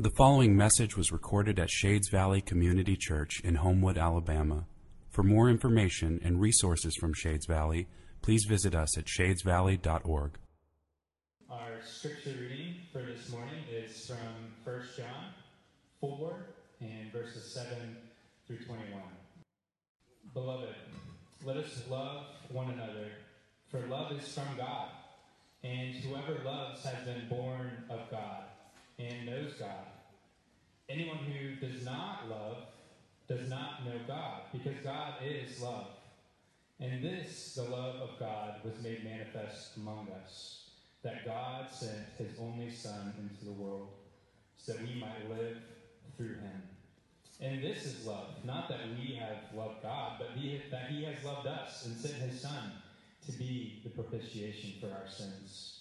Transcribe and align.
The 0.00 0.08
following 0.08 0.56
message 0.56 0.96
was 0.96 1.12
recorded 1.12 1.58
at 1.58 1.68
Shades 1.68 2.08
Valley 2.08 2.40
Community 2.40 2.96
Church 2.96 3.42
in 3.44 3.56
Homewood, 3.56 3.98
Alabama. 3.98 4.64
For 5.10 5.22
more 5.22 5.50
information 5.50 6.18
and 6.24 6.40
resources 6.40 6.96
from 6.96 7.12
Shades 7.12 7.44
Valley, 7.44 7.86
please 8.22 8.46
visit 8.48 8.74
us 8.74 8.96
at 8.96 9.04
shadesvalley.org. 9.04 10.38
Our 11.50 11.82
scripture 11.84 12.34
reading 12.40 12.76
for 12.90 13.02
this 13.02 13.30
morning 13.30 13.62
is 13.70 14.06
from 14.06 14.16
1 14.64 14.82
John 14.96 15.34
4 16.00 16.46
and 16.80 17.12
verses 17.12 17.52
7 17.52 17.94
through 18.46 18.64
21. 18.64 19.02
Beloved, 20.32 20.76
let 21.44 21.58
us 21.58 21.82
love 21.90 22.24
one 22.48 22.70
another, 22.70 23.10
for 23.70 23.80
love 23.80 24.12
is 24.12 24.32
from 24.32 24.56
God, 24.56 24.88
and 25.62 25.94
whoever 25.96 26.42
loves 26.42 26.84
has 26.84 27.04
been 27.04 27.28
born 27.28 27.84
of 27.90 28.10
God 28.10 28.44
and 28.98 29.26
knows 29.26 29.52
God. 29.58 29.89
Anyone 30.90 31.18
who 31.18 31.54
does 31.64 31.84
not 31.84 32.28
love 32.28 32.56
does 33.28 33.48
not 33.48 33.84
know 33.84 33.92
God, 34.08 34.42
because 34.52 34.76
God 34.82 35.14
is 35.24 35.60
love. 35.62 35.86
And 36.80 37.04
this, 37.04 37.54
the 37.54 37.62
love 37.62 37.96
of 37.96 38.18
God, 38.18 38.56
was 38.64 38.82
made 38.82 39.04
manifest 39.04 39.76
among 39.76 40.08
us, 40.22 40.64
that 41.04 41.24
God 41.24 41.68
sent 41.70 42.08
his 42.18 42.30
only 42.40 42.72
Son 42.72 43.14
into 43.20 43.44
the 43.44 43.62
world, 43.62 43.88
so 44.56 44.72
that 44.72 44.82
we 44.82 45.00
might 45.00 45.30
live 45.30 45.58
through 46.16 46.34
him. 46.34 46.62
And 47.40 47.62
this 47.62 47.86
is 47.86 48.04
love, 48.04 48.28
not 48.44 48.68
that 48.68 48.80
we 48.98 49.14
have 49.14 49.56
loved 49.56 49.82
God, 49.82 50.14
but 50.18 50.30
he, 50.36 50.60
that 50.72 50.90
he 50.90 51.04
has 51.04 51.22
loved 51.24 51.46
us 51.46 51.86
and 51.86 51.96
sent 51.96 52.14
his 52.14 52.40
Son 52.40 52.72
to 53.26 53.32
be 53.32 53.80
the 53.84 53.90
propitiation 53.90 54.72
for 54.80 54.86
our 54.86 55.08
sins. 55.08 55.80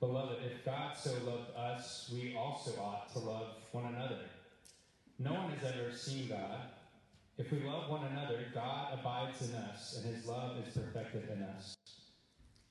Beloved, 0.00 0.38
if 0.44 0.64
God 0.64 0.96
so 0.96 1.12
loved 1.24 1.54
us, 1.56 2.10
we 2.12 2.34
also 2.34 2.72
ought 2.80 3.12
to 3.12 3.20
love 3.20 3.48
one 3.70 3.84
another. 3.84 4.18
No 5.22 5.34
one 5.34 5.50
has 5.50 5.70
ever 5.74 5.94
seen 5.94 6.28
God. 6.28 6.62
If 7.36 7.52
we 7.52 7.58
love 7.60 7.90
one 7.90 8.06
another, 8.06 8.38
God 8.54 8.98
abides 8.98 9.46
in 9.46 9.54
us, 9.54 9.98
and 9.98 10.14
his 10.14 10.24
love 10.24 10.56
is 10.66 10.72
perfected 10.72 11.28
in 11.30 11.42
us. 11.42 11.76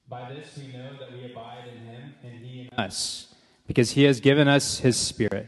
By 0.07 0.33
this 0.33 0.57
we 0.57 0.73
know 0.73 0.97
that 0.99 1.13
we 1.13 1.31
abide 1.31 1.65
in 1.71 1.85
him, 1.85 2.15
and 2.23 2.43
he 2.43 2.61
in 2.61 2.69
us, 2.79 3.35
because 3.67 3.91
he 3.91 4.05
has 4.05 4.19
given 4.19 4.47
us 4.47 4.79
his 4.79 4.97
Spirit. 4.97 5.47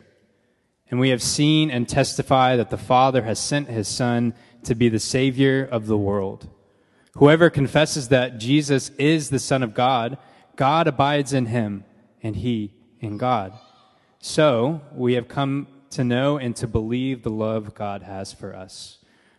And 0.92 1.00
we 1.00 1.10
have 1.10 1.24
seen 1.24 1.72
and 1.72 1.90
testify 1.90 2.56
that 2.56 2.70
the 2.70 2.78
Father 2.78 3.24
has 3.24 3.40
sent 3.40 3.68
his 3.68 3.88
Son 3.88 4.36
to 4.66 4.76
be 4.76 4.88
the 4.88 5.00
Savior 5.00 5.68
of 5.72 5.88
the 5.88 5.98
world. 5.98 6.50
Whoever 7.16 7.50
confesses 7.50 8.10
that 8.10 8.38
Jesus 8.38 8.90
is 9.00 9.32
the 9.32 9.40
Son 9.40 9.64
of 9.64 9.74
God, 9.74 10.20
God 10.56 10.88
abides 10.88 11.34
in 11.34 11.48
him, 11.48 11.84
and 12.22 12.36
he 12.36 12.76
in 13.00 13.18
God. 13.18 13.54
So 14.20 14.82
we 14.94 15.14
have 15.14 15.28
come 15.28 15.66
to 15.92 16.04
know 16.04 16.38
and 16.38 16.56
to 16.58 16.68
believe 16.68 17.24
the 17.24 17.30
love 17.30 17.74
God 17.74 18.04
has 18.04 18.34
for 18.34 18.56
us. 18.56 18.98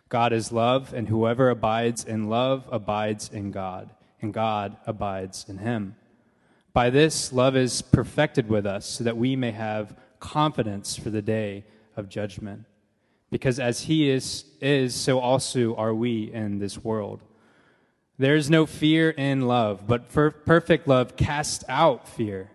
God 0.08 0.32
is 0.32 0.52
love, 0.52 0.92
and 0.92 1.08
whoever 1.08 1.48
abides 1.48 2.04
in 2.04 2.28
love 2.28 2.68
abides 2.70 3.30
in 3.30 3.50
God, 3.50 3.90
and 4.20 4.34
God 4.34 4.76
abides 4.86 5.46
in 5.48 5.58
him. 5.58 5.96
By 6.72 6.90
this, 6.90 7.32
love 7.32 7.56
is 7.56 7.82
perfected 7.82 8.48
with 8.48 8.66
us, 8.66 8.86
so 8.86 9.04
that 9.04 9.16
we 9.16 9.36
may 9.36 9.52
have 9.52 9.96
confidence 10.20 10.96
for 10.96 11.10
the 11.10 11.22
day 11.22 11.64
of 11.96 12.08
judgment. 12.08 12.64
Because 13.30 13.58
as 13.58 13.82
he 13.82 14.10
is, 14.10 14.44
is 14.60 14.94
so 14.94 15.18
also 15.18 15.74
are 15.76 15.94
we 15.94 16.30
in 16.32 16.58
this 16.58 16.84
world. 16.84 17.22
There 18.18 18.36
is 18.36 18.50
no 18.50 18.66
fear 18.66 19.10
in 19.10 19.48
love, 19.48 19.86
but 19.86 20.10
perfect 20.10 20.86
love 20.86 21.16
casts 21.16 21.64
out 21.68 22.06
fear. 22.06 22.50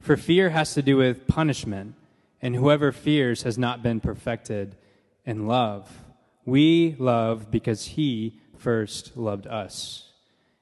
For 0.00 0.16
fear 0.16 0.50
has 0.50 0.74
to 0.74 0.82
do 0.82 0.96
with 0.96 1.26
punishment, 1.26 1.94
and 2.40 2.54
whoever 2.54 2.92
fears 2.92 3.42
has 3.42 3.58
not 3.58 3.82
been 3.82 4.00
perfected 4.00 4.76
in 5.24 5.46
love. 5.46 6.04
We 6.44 6.96
love 6.98 7.50
because 7.50 7.86
he 7.86 8.40
first 8.56 9.16
loved 9.16 9.46
us. 9.46 10.12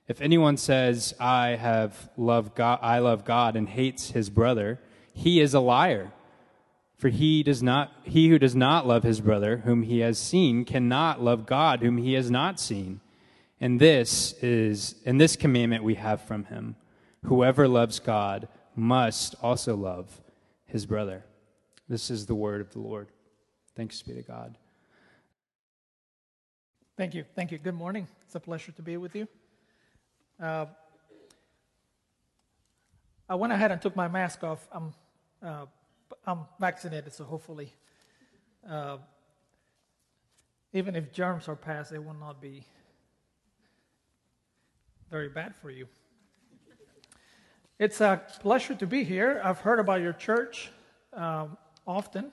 If 0.08 0.20
anyone 0.20 0.56
says, 0.56 1.14
I 1.18 1.50
have 1.50 2.10
loved 2.16 2.54
God, 2.54 2.78
I 2.82 3.00
love 3.00 3.24
God 3.24 3.56
and 3.56 3.68
hates 3.68 4.10
his 4.10 4.30
brother, 4.30 4.78
he 5.12 5.40
is 5.40 5.54
a 5.54 5.60
liar. 5.60 6.12
For 6.96 7.08
he 7.08 7.42
does 7.42 7.62
not, 7.62 7.92
he 8.04 8.28
who 8.28 8.38
does 8.38 8.54
not 8.54 8.86
love 8.86 9.02
his 9.02 9.20
brother, 9.20 9.58
whom 9.58 9.82
he 9.82 10.00
has 10.00 10.18
seen, 10.18 10.64
cannot 10.64 11.22
love 11.22 11.44
God, 11.44 11.80
whom 11.82 11.98
he 11.98 12.14
has 12.14 12.30
not 12.30 12.58
seen. 12.58 13.00
And 13.60 13.80
this 13.80 14.32
is, 14.42 14.94
and 15.04 15.20
this 15.20 15.36
commandment 15.36 15.84
we 15.84 15.96
have 15.96 16.22
from 16.22 16.44
him. 16.44 16.76
Whoever 17.24 17.68
loves 17.68 17.98
God 17.98 18.48
must 18.74 19.34
also 19.42 19.76
love 19.76 20.20
his 20.66 20.86
brother. 20.86 21.24
This 21.88 22.10
is 22.10 22.26
the 22.26 22.34
word 22.34 22.60
of 22.60 22.70
the 22.70 22.80
Lord. 22.80 23.08
Thanks 23.74 24.02
be 24.02 24.14
to 24.14 24.22
God. 24.22 24.56
Thank 26.96 27.14
you. 27.14 27.24
Thank 27.34 27.52
you. 27.52 27.58
Good 27.58 27.74
morning. 27.74 28.08
It's 28.24 28.34
a 28.34 28.40
pleasure 28.40 28.72
to 28.72 28.82
be 28.82 28.96
with 28.96 29.14
you. 29.14 29.28
Uh, 30.40 30.66
I 33.28 33.34
went 33.34 33.52
ahead 33.52 33.70
and 33.70 33.80
took 33.80 33.94
my 33.94 34.08
mask 34.08 34.42
off. 34.42 34.66
I'm 34.72 34.94
uh, 35.42 35.66
I'm 36.26 36.40
vaccinated, 36.58 37.12
so 37.12 37.24
hopefully, 37.24 37.72
uh, 38.68 38.98
even 40.72 40.96
if 40.96 41.12
germs 41.12 41.48
are 41.48 41.56
passed, 41.56 41.92
it 41.92 42.04
will 42.04 42.14
not 42.14 42.40
be 42.40 42.64
very 45.10 45.28
bad 45.28 45.54
for 45.54 45.70
you. 45.70 45.86
It's 47.78 48.00
a 48.00 48.22
pleasure 48.40 48.74
to 48.74 48.86
be 48.86 49.04
here. 49.04 49.40
I've 49.44 49.58
heard 49.58 49.78
about 49.78 50.00
your 50.00 50.14
church 50.14 50.70
um, 51.12 51.56
often, 51.86 52.32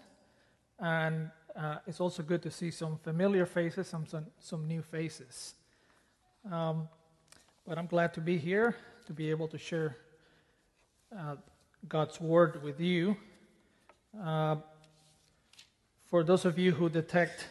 and 0.79 1.29
uh, 1.55 1.77
it's 1.87 1.99
also 1.99 2.23
good 2.23 2.41
to 2.41 2.51
see 2.51 2.71
some 2.71 2.97
familiar 2.97 3.45
faces, 3.45 3.87
some 3.87 4.05
some, 4.05 4.25
some 4.39 4.67
new 4.67 4.81
faces. 4.81 5.55
Um, 6.51 6.89
but 7.65 7.77
I'm 7.77 7.87
glad 7.87 8.13
to 8.15 8.21
be 8.21 8.37
here 8.37 8.75
to 9.05 9.13
be 9.13 9.29
able 9.29 9.47
to 9.49 9.57
share 9.57 9.97
uh, 11.17 11.35
God's 11.87 12.19
word 12.19 12.63
with 12.63 12.79
you. 12.79 13.15
Uh, 14.21 14.57
for 16.05 16.23
those 16.23 16.45
of 16.45 16.57
you 16.57 16.71
who 16.71 16.89
detect 16.89 17.47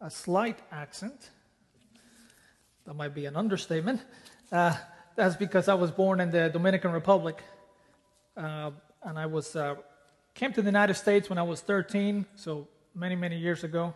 a 0.00 0.10
slight 0.10 0.58
accent, 0.72 1.30
that 2.84 2.94
might 2.94 3.14
be 3.14 3.26
an 3.26 3.36
understatement. 3.36 4.00
Uh, 4.50 4.74
that's 5.16 5.36
because 5.36 5.68
I 5.68 5.74
was 5.74 5.90
born 5.90 6.20
in 6.20 6.30
the 6.30 6.48
Dominican 6.48 6.92
Republic, 6.92 7.42
uh, 8.36 8.70
and 9.02 9.18
I 9.18 9.26
was 9.26 9.54
uh, 9.54 9.76
came 10.34 10.52
to 10.52 10.62
the 10.62 10.68
United 10.68 10.94
States 10.94 11.28
when 11.28 11.38
I 11.38 11.42
was 11.42 11.60
13, 11.60 12.26
so 12.34 12.68
many 12.94 13.14
many 13.14 13.38
years 13.38 13.64
ago, 13.64 13.94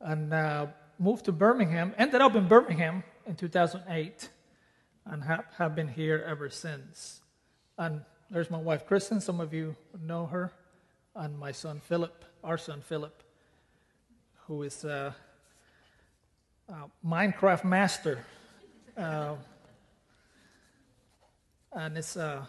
and 0.00 0.32
uh, 0.32 0.66
moved 0.98 1.24
to 1.26 1.32
Birmingham. 1.32 1.94
Ended 1.98 2.20
up 2.20 2.34
in 2.34 2.48
Birmingham 2.48 3.02
in 3.26 3.34
2008, 3.36 4.28
and 5.06 5.24
have, 5.24 5.44
have 5.58 5.74
been 5.74 5.88
here 5.88 6.24
ever 6.26 6.50
since. 6.50 7.20
And 7.78 8.02
there's 8.30 8.50
my 8.50 8.58
wife 8.58 8.86
Kristen. 8.86 9.20
Some 9.20 9.40
of 9.40 9.52
you 9.52 9.76
know 10.00 10.26
her 10.26 10.52
and 11.14 11.38
my 11.38 11.52
son 11.52 11.80
Philip, 11.80 12.24
our 12.44 12.58
son 12.58 12.82
Philip, 12.82 13.22
who 14.46 14.62
is 14.62 14.84
a, 14.84 15.14
a 16.68 16.74
Minecraft 17.04 17.64
master. 17.64 18.24
Uh, 18.96 19.34
and 21.72 21.98
is 21.98 22.16
a, 22.16 22.48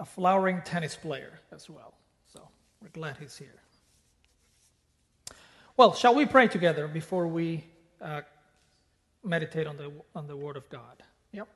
a 0.00 0.04
flowering 0.04 0.62
tennis 0.64 0.96
player 0.96 1.38
as 1.52 1.68
well. 1.68 1.92
So 2.32 2.40
we're 2.82 2.88
glad 2.88 3.18
he's 3.18 3.36
here. 3.36 3.60
Well, 5.76 5.94
shall 5.94 6.14
we 6.14 6.26
pray 6.26 6.48
together 6.48 6.88
before 6.88 7.28
we 7.28 7.64
uh, 8.00 8.22
meditate 9.22 9.66
on 9.66 9.76
the, 9.76 9.92
on 10.14 10.26
the 10.26 10.36
Word 10.36 10.56
of 10.56 10.68
God? 10.70 11.02
Yep. 11.32 11.48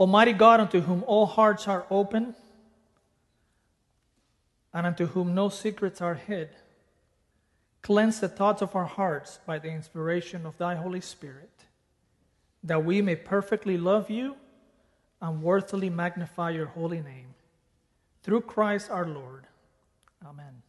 Almighty 0.00 0.32
God, 0.32 0.60
unto 0.60 0.80
whom 0.80 1.04
all 1.06 1.26
hearts 1.26 1.68
are 1.68 1.86
open, 1.90 2.34
and 4.72 4.86
unto 4.86 5.06
whom 5.06 5.34
no 5.34 5.50
secrets 5.50 6.00
are 6.00 6.14
hid. 6.14 6.48
Cleanse 7.82 8.20
the 8.20 8.28
thoughts 8.28 8.62
of 8.62 8.74
our 8.74 8.86
hearts 8.86 9.38
by 9.46 9.58
the 9.58 9.68
inspiration 9.68 10.46
of 10.46 10.56
thy 10.56 10.74
Holy 10.74 11.02
Spirit, 11.02 11.50
that 12.62 12.84
we 12.84 13.02
may 13.02 13.14
perfectly 13.14 13.76
love 13.76 14.10
you 14.10 14.36
and 15.24 15.42
worthily 15.42 15.88
magnify 15.88 16.50
your 16.50 16.66
holy 16.66 17.00
name. 17.00 17.34
Through 18.22 18.42
Christ 18.42 18.90
our 18.90 19.06
Lord. 19.06 19.46
Amen. 20.22 20.62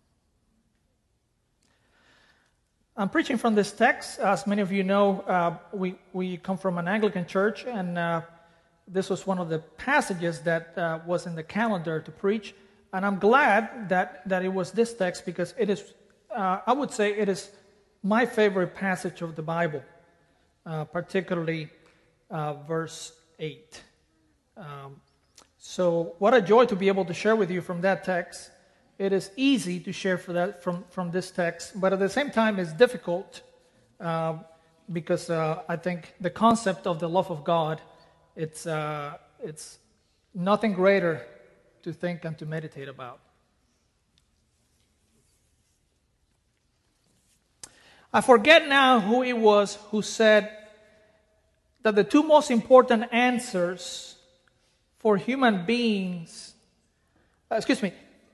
I'm 2.96 3.10
preaching 3.10 3.38
from 3.38 3.54
this 3.54 3.74
text. 3.74 4.18
As 4.18 4.48
many 4.48 4.62
of 4.62 4.72
you 4.72 4.86
know, 4.86 5.20
uh, 5.28 5.58
we, 5.74 5.96
we 6.14 6.38
come 6.38 6.58
from 6.58 6.78
an 6.78 6.88
Anglican 6.88 7.26
church, 7.26 7.66
and 7.66 7.98
uh, 7.98 8.22
this 8.88 9.10
was 9.10 9.28
one 9.28 9.40
of 9.40 9.50
the 9.50 9.60
passages 9.60 10.40
that 10.42 10.78
uh, 10.78 11.00
was 11.06 11.26
in 11.26 11.36
the 11.36 11.44
calendar 11.44 12.00
to 12.00 12.12
preach. 12.12 12.56
And 12.94 13.06
I'm 13.06 13.20
glad 13.20 13.90
that, 13.90 14.22
that 14.30 14.46
it 14.46 14.54
was 14.54 14.72
this 14.72 14.94
text 14.94 15.26
because 15.26 15.54
it 15.58 15.70
is, 15.70 15.84
uh, 16.34 16.60
I 16.66 16.72
would 16.72 16.92
say, 16.92 17.12
it 17.12 17.28
is 17.28 17.50
my 18.04 18.26
favorite 18.26 18.74
passage 18.74 19.22
of 19.22 19.36
the 19.36 19.42
Bible, 19.42 19.84
uh, 20.66 20.86
particularly 20.86 21.70
uh, 22.32 22.54
verse 22.54 23.12
8. 23.38 23.82
Um, 24.58 25.02
So, 25.68 26.14
what 26.20 26.36
a 26.36 26.42
joy 26.42 26.66
to 26.66 26.76
be 26.76 26.90
able 26.90 27.06
to 27.06 27.14
share 27.14 27.36
with 27.36 27.50
you 27.50 27.60
from 27.60 27.82
that 27.82 28.04
text. 28.04 28.52
It 29.00 29.12
is 29.12 29.32
easy 29.36 29.80
to 29.80 29.92
share 29.92 30.20
for 30.20 30.32
that 30.34 30.62
from, 30.62 30.86
from 30.92 31.10
this 31.10 31.32
text, 31.32 31.82
but 31.82 31.92
at 31.92 31.98
the 31.98 32.08
same 32.08 32.30
time, 32.30 32.60
it's 32.60 32.72
difficult 32.72 33.42
uh, 34.00 34.38
because 34.94 35.32
uh, 35.32 35.64
I 35.68 35.76
think 35.78 36.14
the 36.22 36.30
concept 36.30 36.86
of 36.86 37.00
the 37.00 37.10
love 37.10 37.32
of 37.32 37.44
God, 37.44 37.82
it's, 38.36 38.68
uh, 38.68 39.18
it's 39.44 39.80
nothing 40.36 40.74
greater 40.74 41.26
to 41.82 41.92
think 41.92 42.26
and 42.26 42.38
to 42.38 42.46
meditate 42.46 42.88
about. 42.88 43.20
I 48.14 48.22
forget 48.22 48.68
now 48.68 49.00
who 49.00 49.24
it 49.24 49.38
was 49.38 49.80
who 49.90 50.04
said 50.04 50.50
that 51.82 51.96
the 51.96 52.04
two 52.04 52.22
most 52.22 52.52
important 52.52 53.12
answers 53.12 54.16
for 55.06 55.18
human 55.18 55.68
beings, 55.68 56.56
uh, 57.52 57.58
excuse 57.58 57.84
me, 57.84 57.94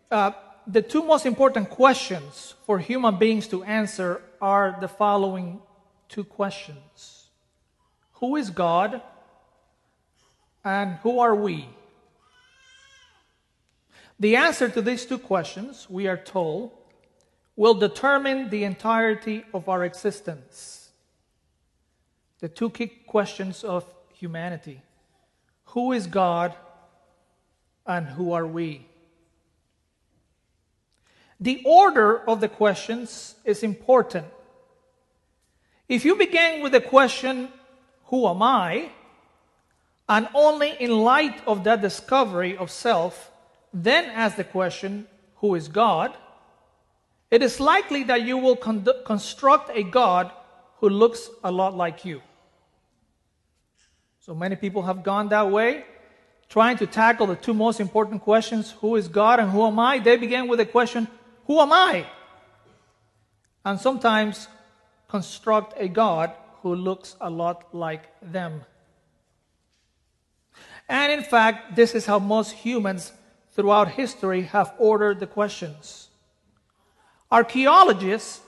uh, 0.10 0.32
the 0.66 0.82
two 0.82 1.04
most 1.04 1.26
important 1.26 1.70
questions 1.70 2.56
for 2.66 2.80
human 2.80 3.18
beings 3.18 3.46
to 3.46 3.62
answer 3.66 4.22
are 4.42 4.78
the 4.80 4.88
following 4.88 5.60
two 6.08 6.24
questions 6.24 7.28
Who 8.22 8.38
is 8.38 8.50
God? 8.50 9.02
And 10.64 10.94
who 11.04 11.20
are 11.20 11.36
we? 11.36 11.68
The 14.18 14.38
answer 14.38 14.70
to 14.70 14.82
these 14.82 15.06
two 15.06 15.18
questions, 15.18 15.90
we 15.90 16.08
are 16.08 16.16
told, 16.16 16.72
will 17.58 17.74
determine 17.74 18.50
the 18.50 18.64
entirety 18.64 19.44
of 19.54 19.68
our 19.68 19.84
existence. 19.84 20.88
The 22.40 22.48
two 22.48 22.70
key 22.70 22.88
questions 22.88 23.66
of 23.66 23.84
humanity 24.14 24.82
Who 25.72 25.92
is 25.92 26.08
God? 26.08 26.54
And 27.86 28.06
who 28.06 28.34
are 28.34 28.46
we? 28.46 28.86
The 31.40 31.62
order 31.66 32.20
of 32.30 32.40
the 32.40 32.50
questions 32.50 33.36
is 33.44 33.64
important. 33.64 34.26
If 35.90 36.06
you 36.06 36.16
begin 36.16 36.62
with 36.62 36.74
the 36.74 36.82
question, 36.82 37.50
Who 38.06 38.28
am 38.28 38.42
I? 38.42 38.92
and 40.10 40.28
only 40.34 40.76
in 40.80 40.92
light 40.92 41.42
of 41.48 41.64
that 41.64 41.82
discovery 41.82 42.58
of 42.58 42.70
self, 42.70 43.32
then 43.74 44.06
ask 44.06 44.36
the 44.36 44.44
question, 44.44 45.08
Who 45.38 45.56
is 45.56 45.68
God? 45.68 46.18
it 47.32 47.42
is 47.42 47.62
likely 47.62 48.04
that 48.04 48.24
you 48.24 48.38
will 48.38 48.58
con- 48.58 48.86
construct 49.06 49.72
a 49.74 49.84
God 49.84 50.34
who 50.80 50.90
looks 50.90 51.30
a 51.46 51.52
lot 51.52 51.78
like 51.78 52.04
you. 52.04 52.22
So 54.32 54.36
many 54.36 54.56
people 54.56 54.84
have 54.84 55.04
gone 55.04 55.28
that 55.28 55.52
way, 55.52 55.84
trying 56.48 56.78
to 56.78 56.88
tackle 56.88 57.28
the 57.28 57.36
two 57.36 57.54
most 57.54 57.82
important 57.82 58.22
questions 58.22 58.72
who 58.80 58.96
is 58.96 59.10
God 59.10 59.42
and 59.42 59.52
who 59.52 59.68
am 59.68 59.78
I? 59.78 60.00
They 60.00 60.16
begin 60.16 60.48
with 60.48 60.60
the 60.60 60.66
question, 60.66 61.10
Who 61.48 61.60
am 61.60 61.74
I? 61.74 62.06
And 63.66 63.78
sometimes 63.78 64.48
construct 65.10 65.74
a 65.76 65.90
God 65.90 66.32
who 66.62 66.74
looks 66.74 67.18
a 67.20 67.30
lot 67.30 67.76
like 67.76 68.08
them. 68.22 68.64
And 70.88 71.12
in 71.12 71.24
fact, 71.24 71.76
this 71.76 71.94
is 71.94 72.06
how 72.06 72.20
most 72.20 72.54
humans 72.54 73.12
throughout 73.54 73.90
history 73.90 74.44
have 74.44 74.74
ordered 74.78 75.20
the 75.20 75.28
questions. 75.28 76.08
Archaeologists 77.30 78.40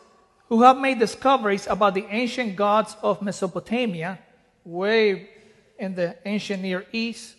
who 0.48 0.62
have 0.62 0.78
made 0.78 0.98
discoveries 0.98 1.68
about 1.68 1.94
the 1.94 2.06
ancient 2.10 2.56
gods 2.56 2.96
of 3.04 3.22
Mesopotamia, 3.22 4.20
way 4.64 5.28
in 5.78 5.96
the 5.96 6.16
ancient 6.26 6.62
Near 6.62 6.86
East, 6.92 7.36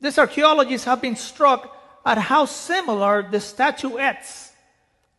these 0.00 0.18
archaeologists 0.18 0.84
have 0.86 1.00
been 1.00 1.16
struck 1.16 1.76
at 2.04 2.18
how 2.18 2.44
similar 2.44 3.28
the 3.28 3.40
statuettes, 3.40 4.52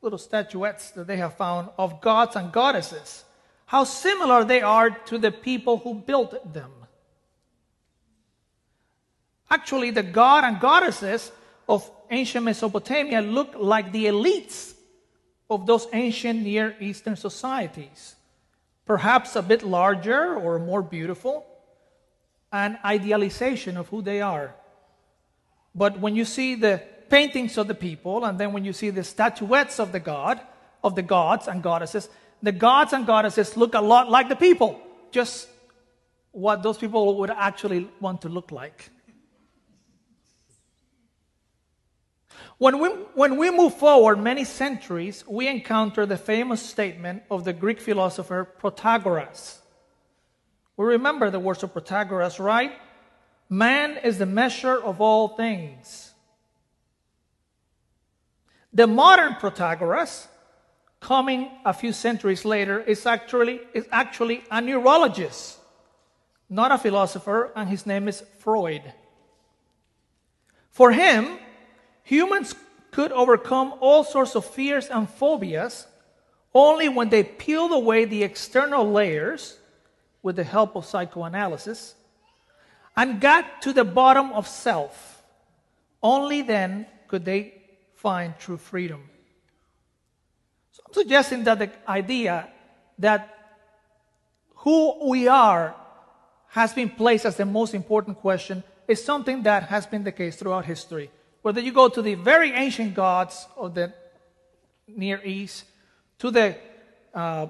little 0.01 0.17
statuettes 0.17 0.91
that 0.91 1.07
they 1.07 1.17
have 1.17 1.35
found 1.35 1.69
of 1.77 2.01
gods 2.01 2.35
and 2.35 2.51
goddesses, 2.51 3.23
how 3.65 3.83
similar 3.83 4.43
they 4.43 4.61
are 4.61 4.89
to 4.89 5.17
the 5.17 5.31
people 5.31 5.77
who 5.77 5.93
built 5.93 6.53
them. 6.53 6.71
Actually, 9.51 9.91
the 9.91 10.03
god 10.03 10.43
and 10.43 10.59
goddesses 10.59 11.31
of 11.67 11.89
ancient 12.09 12.45
Mesopotamia 12.45 13.21
look 13.21 13.53
like 13.55 13.91
the 13.91 14.05
elites 14.05 14.73
of 15.49 15.65
those 15.65 15.87
ancient 15.93 16.43
Near 16.43 16.75
Eastern 16.79 17.15
societies. 17.15 18.15
Perhaps 18.85 19.35
a 19.35 19.41
bit 19.41 19.63
larger 19.63 20.35
or 20.35 20.59
more 20.59 20.81
beautiful, 20.81 21.45
an 22.51 22.79
idealization 22.83 23.77
of 23.77 23.87
who 23.89 24.01
they 24.01 24.21
are. 24.21 24.55
But 25.75 25.99
when 25.99 26.15
you 26.15 26.25
see 26.25 26.55
the 26.55 26.81
paintings 27.09 27.57
of 27.57 27.67
the 27.67 27.75
people, 27.75 28.25
and 28.25 28.39
then 28.39 28.53
when 28.53 28.65
you 28.65 28.73
see 28.73 28.89
the 28.89 29.03
statuettes 29.03 29.79
of 29.79 29.91
the 29.91 29.99
god, 29.99 30.39
of 30.83 30.95
the 30.95 31.01
gods 31.01 31.47
and 31.47 31.61
goddesses, 31.61 32.09
the 32.41 32.51
gods 32.51 32.93
and 32.93 33.05
goddesses 33.05 33.57
look 33.57 33.75
a 33.75 33.81
lot 33.81 34.09
like 34.09 34.29
the 34.29 34.35
people, 34.35 34.79
just 35.11 35.47
what 36.31 36.63
those 36.63 36.77
people 36.77 37.17
would 37.17 37.31
actually 37.31 37.89
want 37.99 38.21
to 38.21 38.29
look 38.29 38.51
like. 38.51 38.89
When 42.57 42.79
we, 42.79 42.89
when 42.89 43.37
we 43.37 43.51
move 43.51 43.75
forward 43.75 44.19
many 44.19 44.43
centuries, 44.43 45.23
we 45.27 45.47
encounter 45.47 46.05
the 46.05 46.17
famous 46.17 46.61
statement 46.61 47.23
of 47.31 47.45
the 47.45 47.53
Greek 47.53 47.79
philosopher 47.79 48.47
Protagoras. 48.61 49.59
We 50.79 50.85
remember 50.85 51.29
the 51.29 51.41
words 51.41 51.61
of 51.61 51.73
Protagoras, 51.73 52.39
right? 52.39 52.71
Man 53.49 53.97
is 54.01 54.17
the 54.17 54.25
measure 54.25 54.81
of 54.81 55.01
all 55.01 55.27
things. 55.27 56.13
The 58.71 58.87
modern 58.87 59.33
Protagoras, 59.33 60.27
coming 61.01 61.51
a 61.65 61.73
few 61.73 61.91
centuries 61.91 62.45
later, 62.45 62.79
is 62.79 63.05
actually, 63.05 63.59
is 63.73 63.89
actually 63.91 64.41
a 64.49 64.61
neurologist, 64.61 65.57
not 66.49 66.71
a 66.71 66.77
philosopher, 66.77 67.51
and 67.57 67.67
his 67.67 67.85
name 67.85 68.07
is 68.07 68.23
Freud. 68.37 68.93
For 70.71 70.93
him, 70.93 71.39
Humans 72.03 72.55
could 72.91 73.11
overcome 73.11 73.73
all 73.81 74.05
sorts 74.05 74.33
of 74.33 74.45
fears 74.45 74.87
and 74.87 75.09
phobias 75.09 75.87
only 76.53 76.87
when 76.87 77.09
they 77.09 77.23
peeled 77.23 77.73
away 77.73 78.05
the 78.05 78.23
external 78.23 78.89
layers 78.89 79.58
with 80.29 80.35
the 80.35 80.43
help 80.43 80.75
of 80.75 80.85
psychoanalysis 80.85 81.95
and 82.95 83.19
got 83.19 83.63
to 83.63 83.73
the 83.73 83.83
bottom 83.83 84.31
of 84.33 84.47
self. 84.47 85.23
Only 86.03 86.43
then 86.43 86.85
could 87.07 87.25
they 87.25 87.41
find 87.95 88.37
true 88.37 88.57
freedom. 88.57 89.01
So 90.71 90.83
I'm 90.85 90.93
suggesting 90.93 91.43
that 91.45 91.57
the 91.57 91.71
idea 91.89 92.47
that 92.99 93.21
who 94.63 95.09
we 95.09 95.27
are 95.27 95.75
has 96.49 96.73
been 96.73 96.91
placed 96.91 97.25
as 97.25 97.35
the 97.37 97.45
most 97.45 97.73
important 97.73 98.19
question 98.19 98.63
is 98.87 99.03
something 99.03 99.41
that 99.49 99.63
has 99.63 99.87
been 99.87 100.03
the 100.03 100.11
case 100.11 100.35
throughout 100.35 100.65
history 100.65 101.09
whether 101.41 101.61
you 101.61 101.71
go 101.71 101.87
to 101.87 102.01
the 102.01 102.15
very 102.15 102.51
ancient 102.51 102.93
gods 102.93 103.47
of 103.55 103.73
the 103.73 103.93
Near 104.87 105.21
East, 105.23 105.65
to 106.17 106.31
the 106.31 106.57
uh, 107.13 107.47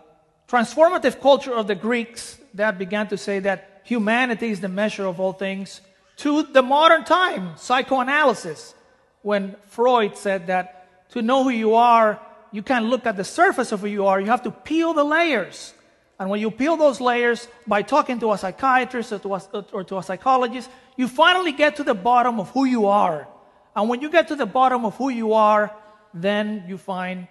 transformative 0.49 1.21
culture 1.21 1.53
of 1.53 1.67
the 1.67 1.75
Greeks 1.75 2.39
that 2.55 2.77
began 2.77 3.07
to 3.07 3.17
say 3.17 3.39
that 3.39 3.81
humanity 3.83 4.49
is 4.49 4.59
the 4.59 4.69
measure 4.69 5.05
of 5.05 5.19
all 5.19 5.33
things, 5.33 5.81
to 6.17 6.43
the 6.43 6.61
modern 6.61 7.05
time, 7.05 7.53
psychoanalysis, 7.55 8.73
when 9.21 9.55
Freud 9.67 10.17
said 10.17 10.47
that 10.47 11.09
to 11.11 11.21
know 11.21 11.43
who 11.43 11.49
you 11.49 11.75
are, 11.75 12.19
you 12.51 12.63
can't 12.63 12.85
look 12.85 13.05
at 13.05 13.15
the 13.15 13.23
surface 13.23 13.71
of 13.71 13.81
who 13.81 13.87
you 13.87 14.05
are, 14.07 14.19
you 14.19 14.27
have 14.27 14.43
to 14.43 14.51
peel 14.51 14.93
the 14.93 15.03
layers. 15.03 15.73
And 16.19 16.29
when 16.29 16.41
you 16.41 16.51
peel 16.51 16.75
those 16.75 16.99
layers 16.99 17.47
by 17.65 17.81
talking 17.81 18.19
to 18.19 18.33
a 18.33 18.37
psychiatrist 18.37 19.13
or 19.13 19.19
to 19.19 19.35
a, 19.35 19.65
or 19.71 19.83
to 19.85 19.97
a 19.97 20.03
psychologist, 20.03 20.69
you 20.97 21.07
finally 21.07 21.53
get 21.53 21.77
to 21.77 21.83
the 21.83 21.93
bottom 21.93 22.39
of 22.39 22.49
who 22.49 22.65
you 22.65 22.87
are. 22.87 23.27
And 23.75 23.87
when 23.87 24.01
you 24.01 24.09
get 24.09 24.27
to 24.27 24.35
the 24.35 24.45
bottom 24.45 24.83
of 24.83 24.97
who 24.97 25.09
you 25.09 25.33
are, 25.33 25.73
then 26.13 26.65
you 26.67 26.77
find 26.77 27.27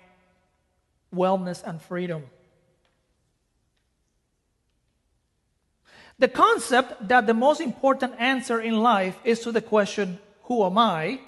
wellness 1.14 1.62
and 1.62 1.82
freedom. 1.82 2.24
The 6.18 6.28
concept 6.28 7.08
that 7.08 7.26
the 7.26 7.34
most 7.34 7.60
important 7.60 8.14
answer 8.18 8.60
in 8.60 8.80
life 8.80 9.18
is 9.24 9.40
to 9.40 9.52
the 9.52 9.62
question, 9.62 10.18
Who 10.44 10.64
am 10.64 10.78
I? 10.78 11.20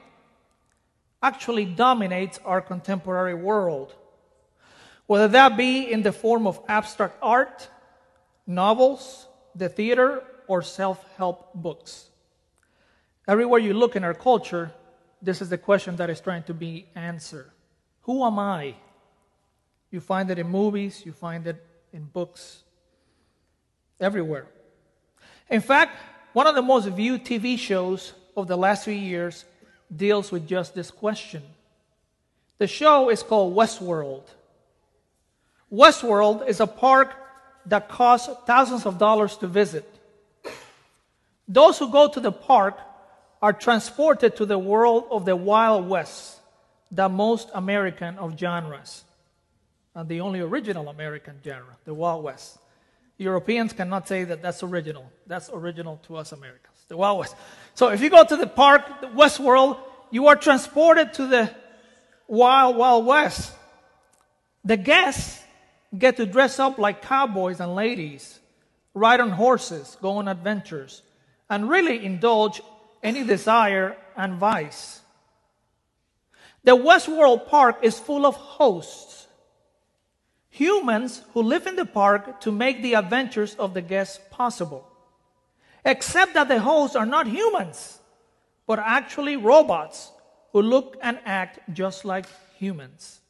actually 1.22 1.66
dominates 1.66 2.40
our 2.44 2.60
contemporary 2.60 3.34
world. 3.34 3.94
Whether 5.06 5.28
that 5.28 5.56
be 5.56 5.90
in 5.90 6.02
the 6.02 6.12
form 6.12 6.46
of 6.46 6.60
abstract 6.66 7.16
art, 7.22 7.68
novels, 8.46 9.28
the 9.54 9.68
theater, 9.68 10.24
or 10.46 10.62
self 10.62 11.04
help 11.16 11.52
books. 11.54 12.08
Everywhere 13.28 13.60
you 13.60 13.74
look 13.74 13.96
in 13.96 14.04
our 14.04 14.14
culture, 14.14 14.72
this 15.22 15.42
is 15.42 15.50
the 15.50 15.58
question 15.58 15.96
that 15.96 16.10
is 16.10 16.20
trying 16.20 16.44
to 16.44 16.54
be 16.54 16.86
answered. 16.94 17.50
Who 18.02 18.24
am 18.24 18.38
I? 18.38 18.74
You 19.90 20.00
find 20.00 20.30
it 20.30 20.38
in 20.38 20.48
movies, 20.48 21.02
you 21.04 21.12
find 21.12 21.46
it 21.46 21.64
in 21.92 22.04
books, 22.04 22.62
everywhere. 24.00 24.46
In 25.50 25.60
fact, 25.60 25.96
one 26.32 26.46
of 26.46 26.54
the 26.54 26.62
most 26.62 26.86
viewed 26.86 27.24
TV 27.24 27.58
shows 27.58 28.12
of 28.36 28.46
the 28.46 28.56
last 28.56 28.84
few 28.84 28.94
years 28.94 29.44
deals 29.94 30.30
with 30.30 30.46
just 30.46 30.74
this 30.74 30.90
question. 30.90 31.42
The 32.58 32.68
show 32.68 33.10
is 33.10 33.22
called 33.22 33.56
Westworld. 33.56 34.24
Westworld 35.72 36.46
is 36.46 36.60
a 36.60 36.66
park 36.66 37.14
that 37.66 37.88
costs 37.88 38.28
thousands 38.46 38.86
of 38.86 38.98
dollars 38.98 39.36
to 39.38 39.46
visit. 39.46 39.84
Those 41.48 41.78
who 41.78 41.90
go 41.90 42.06
to 42.08 42.20
the 42.20 42.32
park 42.32 42.78
are 43.42 43.52
transported 43.52 44.36
to 44.36 44.46
the 44.46 44.58
world 44.58 45.08
of 45.10 45.24
the 45.24 45.34
Wild 45.34 45.88
West, 45.88 46.38
the 46.92 47.08
most 47.08 47.48
American 47.54 48.18
of 48.18 48.38
genres, 48.38 49.04
and 49.94 50.08
the 50.08 50.20
only 50.20 50.40
original 50.40 50.88
American 50.88 51.40
genre, 51.44 51.76
the 51.84 51.94
Wild 51.94 52.22
West. 52.22 52.58
Europeans 53.20 53.74
cannot 53.74 54.08
say 54.08 54.24
that 54.24 54.40
that's 54.40 54.62
original. 54.62 55.10
That's 55.26 55.50
original 55.52 56.00
to 56.06 56.16
us 56.16 56.32
Americans, 56.32 56.76
the 56.88 56.96
Wild 56.96 57.18
West. 57.18 57.36
So 57.74 57.88
if 57.88 58.00
you 58.00 58.08
go 58.08 58.24
to 58.24 58.36
the 58.36 58.46
park, 58.46 59.02
the 59.02 59.08
West 59.08 59.38
World, 59.38 59.76
you 60.10 60.28
are 60.28 60.36
transported 60.36 61.12
to 61.14 61.26
the 61.26 61.54
Wild, 62.26 62.76
Wild 62.76 63.04
West. 63.04 63.52
The 64.64 64.78
guests 64.78 65.42
get 65.96 66.16
to 66.16 66.24
dress 66.24 66.58
up 66.58 66.78
like 66.78 67.02
cowboys 67.02 67.60
and 67.60 67.74
ladies, 67.74 68.40
ride 68.94 69.20
on 69.20 69.30
horses, 69.30 69.98
go 70.00 70.16
on 70.16 70.26
adventures, 70.26 71.02
and 71.50 71.68
really 71.68 72.02
indulge 72.02 72.62
any 73.02 73.22
desire 73.22 73.96
and 74.16 74.36
vice. 74.36 75.02
The 76.64 76.76
Westworld 76.76 77.48
Park 77.48 77.80
is 77.82 77.98
full 77.98 78.24
of 78.24 78.34
hosts, 78.34 79.19
humans 80.50 81.22
who 81.32 81.42
live 81.42 81.66
in 81.66 81.76
the 81.76 81.84
park 81.84 82.40
to 82.42 82.52
make 82.52 82.82
the 82.82 82.94
adventures 82.94 83.54
of 83.54 83.72
the 83.74 83.80
guests 83.80 84.20
possible. 84.30 84.86
Except 85.84 86.34
that 86.34 86.48
the 86.48 86.60
hosts 86.60 86.94
are 86.96 87.06
not 87.06 87.26
humans, 87.26 87.98
but 88.66 88.78
actually 88.78 89.36
robots 89.36 90.12
who 90.52 90.60
look 90.60 90.98
and 91.02 91.18
act 91.24 91.60
just 91.72 92.04
like 92.04 92.26
humans. 92.58 93.20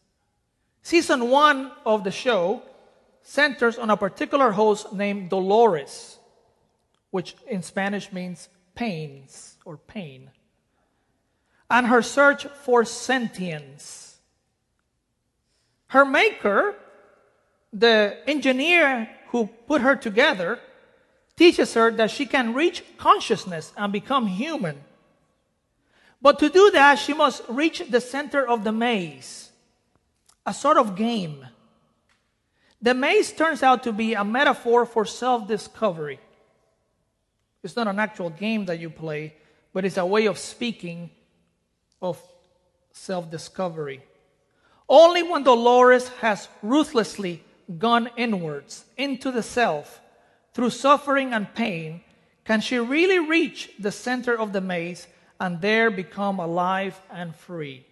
Season 0.83 1.29
one 1.31 1.71
of 1.87 2.03
the 2.03 2.11
show 2.11 2.62
centers 3.23 3.79
on 3.79 3.91
a 3.91 3.97
particular 3.97 4.50
host 4.50 4.93
named 4.93 5.31
Dolores 5.31 6.19
which 7.11 7.35
in 7.49 7.62
Spanish 7.62 8.12
means 8.12 8.49
pains 8.75 9.57
or 9.65 9.77
pain, 9.77 10.31
and 11.69 11.87
her 11.87 12.03
search 12.03 12.47
for 12.47 12.85
sentience. 12.85 14.19
Her 15.89 16.05
maker, 16.05 16.77
the 17.73 18.17
engineer 18.27 19.09
who 19.29 19.47
put 19.67 19.81
her 19.81 19.97
together, 19.97 20.59
teaches 21.37 21.73
her 21.75 21.91
that 21.93 22.11
she 22.11 22.27
can 22.27 22.53
reach 22.53 22.83
consciousness 22.99 23.73
and 23.77 23.93
become 23.93 24.27
human. 24.27 24.79
But 26.21 26.39
to 26.41 26.50
do 26.50 26.71
that, 26.73 26.99
she 26.99 27.15
must 27.15 27.43
reach 27.49 27.83
the 27.89 28.00
center 28.00 28.47
of 28.47 28.65
the 28.65 28.73
maze, 28.73 29.50
a 30.45 30.53
sort 30.53 30.77
of 30.77 30.97
game. 30.97 31.47
The 32.83 32.95
maze 32.95 33.33
turns 33.33 33.62
out 33.62 33.85
to 33.85 33.93
be 33.93 34.15
a 34.15 34.25
metaphor 34.25 34.85
for 34.85 35.07
self 35.07 35.49
discovery. 35.49 36.21
It's 37.62 37.77
not 37.77 37.89
an 37.89 37.99
actual 37.99 38.31
game 38.31 38.67
that 38.67 38.79
you 38.79 38.91
play, 38.91 39.35
but 39.73 39.85
it's 39.85 39.97
a 39.97 40.05
way 40.05 40.27
of 40.27 40.39
speaking 40.39 41.11
of 42.03 42.21
self 42.93 43.31
discovery. 43.31 44.03
Only 44.89 45.23
when 45.23 45.45
Dolores 45.45 46.09
has 46.21 46.49
ruthlessly 46.62 47.45
gone 47.79 48.11
inwards 48.17 48.85
into 48.97 49.31
the 49.31 49.43
self 49.43 50.00
through 50.55 50.71
suffering 50.71 51.33
and 51.33 51.55
pain 51.55 52.00
can 52.45 52.61
she 52.61 52.79
really 52.79 53.19
reach 53.19 53.71
the 53.79 53.93
center 53.93 54.37
of 54.37 54.53
the 54.53 54.61
maze 54.61 55.07
and 55.39 55.61
there 55.61 55.91
become 55.91 56.39
alive 56.39 57.00
and 57.11 57.35
free. 57.35 57.87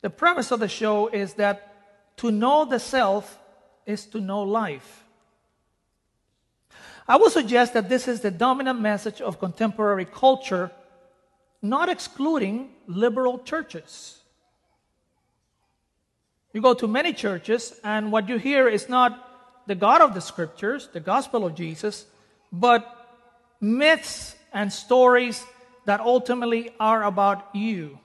The 0.00 0.10
premise 0.10 0.50
of 0.50 0.60
the 0.60 0.68
show 0.68 1.08
is 1.08 1.34
that 1.34 2.16
to 2.18 2.30
know 2.30 2.64
the 2.64 2.78
self 2.78 3.38
is 3.84 4.06
to 4.06 4.20
know 4.20 4.42
life. 4.42 5.04
I 7.06 7.16
would 7.16 7.32
suggest 7.32 7.74
that 7.74 7.88
this 7.88 8.06
is 8.06 8.20
the 8.20 8.30
dominant 8.30 8.80
message 8.80 9.20
of 9.20 9.40
contemporary 9.40 10.04
culture, 10.04 10.70
not 11.60 11.88
excluding 11.88 12.70
liberal 12.86 13.40
churches. 13.40 14.21
You 16.52 16.60
go 16.60 16.74
to 16.74 16.86
many 16.86 17.12
churches, 17.12 17.80
and 17.82 18.12
what 18.12 18.28
you 18.28 18.36
hear 18.36 18.68
is 18.68 18.88
not 18.88 19.28
the 19.66 19.74
God 19.74 20.00
of 20.00 20.14
the 20.14 20.20
scriptures, 20.20 20.88
the 20.92 21.00
gospel 21.00 21.46
of 21.46 21.54
Jesus, 21.54 22.06
but 22.50 22.84
myths 23.60 24.36
and 24.52 24.72
stories 24.72 25.44
that 25.86 26.00
ultimately 26.00 26.70
are 26.78 27.04
about 27.04 27.54
you. 27.54 27.98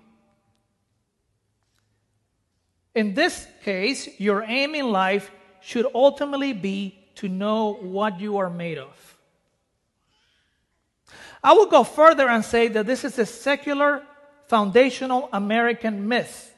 In 2.95 3.13
this 3.13 3.45
case, 3.63 4.19
your 4.19 4.43
aim 4.43 4.73
in 4.75 4.91
life 4.91 5.29
should 5.61 5.85
ultimately 5.93 6.53
be 6.53 6.97
to 7.15 7.27
know 7.27 7.73
what 7.73 8.19
you 8.19 8.37
are 8.37 8.49
made 8.49 8.77
of. 8.77 9.17
I 11.43 11.53
will 11.53 11.67
go 11.67 11.83
further 11.83 12.27
and 12.27 12.43
say 12.43 12.67
that 12.69 12.85
this 12.85 13.03
is 13.03 13.19
a 13.19 13.25
secular, 13.25 14.03
foundational 14.47 15.29
American 15.33 16.07
myth. 16.07 16.53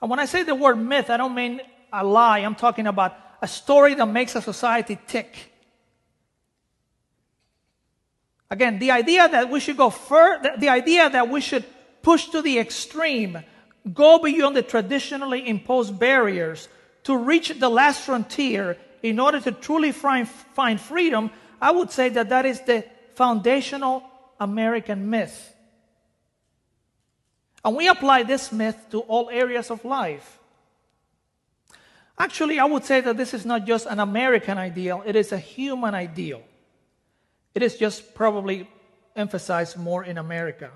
And 0.00 0.10
when 0.10 0.18
I 0.18 0.24
say 0.24 0.42
the 0.42 0.54
word 0.54 0.76
myth, 0.76 1.10
I 1.10 1.16
don't 1.16 1.34
mean 1.34 1.60
a 1.92 2.04
lie. 2.04 2.38
I'm 2.38 2.54
talking 2.54 2.86
about 2.86 3.16
a 3.42 3.48
story 3.48 3.94
that 3.94 4.06
makes 4.06 4.34
a 4.34 4.42
society 4.42 4.98
tick. 5.06 5.52
Again, 8.50 8.78
the 8.78 8.90
idea 8.90 9.28
that 9.28 9.48
we 9.50 9.60
should 9.60 9.76
go 9.76 9.90
further, 9.90 10.54
the 10.58 10.68
idea 10.68 11.08
that 11.08 11.28
we 11.28 11.40
should 11.40 11.64
push 12.02 12.28
to 12.28 12.42
the 12.42 12.58
extreme, 12.58 13.38
go 13.94 14.18
beyond 14.18 14.56
the 14.56 14.62
traditionally 14.62 15.48
imposed 15.48 15.98
barriers 15.98 16.68
to 17.04 17.16
reach 17.16 17.58
the 17.58 17.68
last 17.68 18.00
frontier 18.00 18.76
in 19.02 19.18
order 19.18 19.40
to 19.40 19.52
truly 19.52 19.92
find, 19.92 20.28
freedom, 20.80 21.30
I 21.60 21.70
would 21.70 21.90
say 21.90 22.08
that 22.10 22.28
that 22.30 22.44
is 22.44 22.60
the 22.62 22.84
foundational 23.14 24.02
American 24.38 25.08
myth. 25.08 25.54
And 27.64 27.76
we 27.76 27.88
apply 27.88 28.22
this 28.22 28.52
myth 28.52 28.76
to 28.90 29.00
all 29.00 29.28
areas 29.30 29.70
of 29.70 29.84
life. 29.84 30.38
Actually, 32.18 32.58
I 32.58 32.64
would 32.64 32.84
say 32.84 33.00
that 33.00 33.16
this 33.16 33.32
is 33.32 33.46
not 33.46 33.66
just 33.66 33.86
an 33.86 33.98
American 33.98 34.58
ideal, 34.58 35.02
it 35.06 35.16
is 35.16 35.32
a 35.32 35.38
human 35.38 35.94
ideal. 35.94 36.42
It 37.54 37.62
is 37.62 37.76
just 37.76 38.14
probably 38.14 38.68
emphasized 39.16 39.76
more 39.76 40.04
in 40.04 40.18
America. 40.18 40.70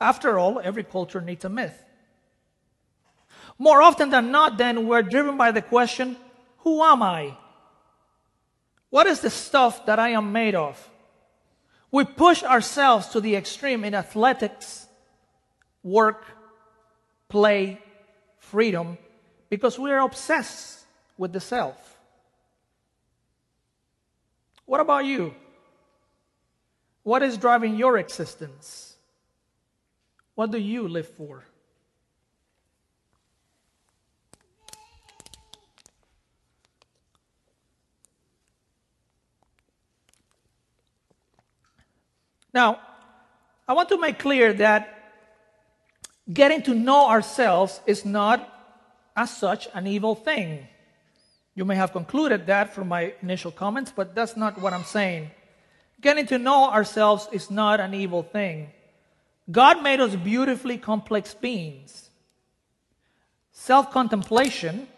After 0.00 0.38
all, 0.38 0.60
every 0.60 0.84
culture 0.84 1.20
needs 1.20 1.44
a 1.44 1.48
myth. 1.48 1.84
More 3.58 3.82
often 3.82 4.10
than 4.10 4.30
not, 4.30 4.56
then, 4.56 4.86
we're 4.86 5.02
driven 5.02 5.36
by 5.36 5.52
the 5.52 5.62
question 5.62 6.16
who 6.58 6.82
am 6.82 7.02
I? 7.02 7.36
What 8.90 9.06
is 9.06 9.20
the 9.20 9.30
stuff 9.30 9.86
that 9.86 9.98
I 9.98 10.10
am 10.10 10.32
made 10.32 10.54
of? 10.54 10.90
We 11.90 12.04
push 12.04 12.42
ourselves 12.42 13.08
to 13.08 13.20
the 13.20 13.36
extreme 13.36 13.84
in 13.84 13.94
athletics, 13.94 14.86
work, 15.82 16.24
play, 17.28 17.80
freedom, 18.38 18.98
because 19.48 19.78
we 19.78 19.90
are 19.90 20.00
obsessed 20.00 20.84
with 21.16 21.32
the 21.32 21.40
self. 21.40 21.98
What 24.66 24.80
about 24.80 25.04
you? 25.04 25.34
What 27.02 27.22
is 27.22 27.36
driving 27.36 27.76
your 27.76 27.98
existence? 27.98 28.96
What 30.34 30.50
do 30.50 30.58
you 30.58 30.86
live 30.86 31.08
for? 31.08 31.44
Now, 42.52 42.80
I 43.68 43.72
want 43.72 43.88
to 43.90 43.98
make 43.98 44.18
clear 44.18 44.52
that 44.54 44.99
getting 46.32 46.62
to 46.62 46.74
know 46.74 47.08
ourselves 47.08 47.80
is 47.86 48.04
not, 48.04 48.48
as 49.16 49.36
such, 49.36 49.68
an 49.74 49.86
evil 49.86 50.14
thing. 50.14 50.66
You 51.54 51.64
may 51.64 51.74
have 51.74 51.92
concluded 51.92 52.46
that 52.46 52.74
from 52.74 52.88
my 52.88 53.14
initial 53.22 53.50
comments, 53.50 53.92
but 53.94 54.14
that's 54.14 54.36
not 54.36 54.60
what 54.60 54.72
I'm 54.72 54.84
saying. 54.84 55.30
Getting 56.00 56.26
to 56.26 56.38
know 56.38 56.70
ourselves 56.70 57.28
is 57.32 57.50
not 57.50 57.80
an 57.80 57.92
evil 57.92 58.22
thing. 58.22 58.70
God 59.50 59.82
made 59.82 60.00
us 60.00 60.14
beautifully 60.14 60.78
complex 60.78 61.34
beings. 61.34 62.10
Self 63.52 63.90
contemplation, 63.90 64.88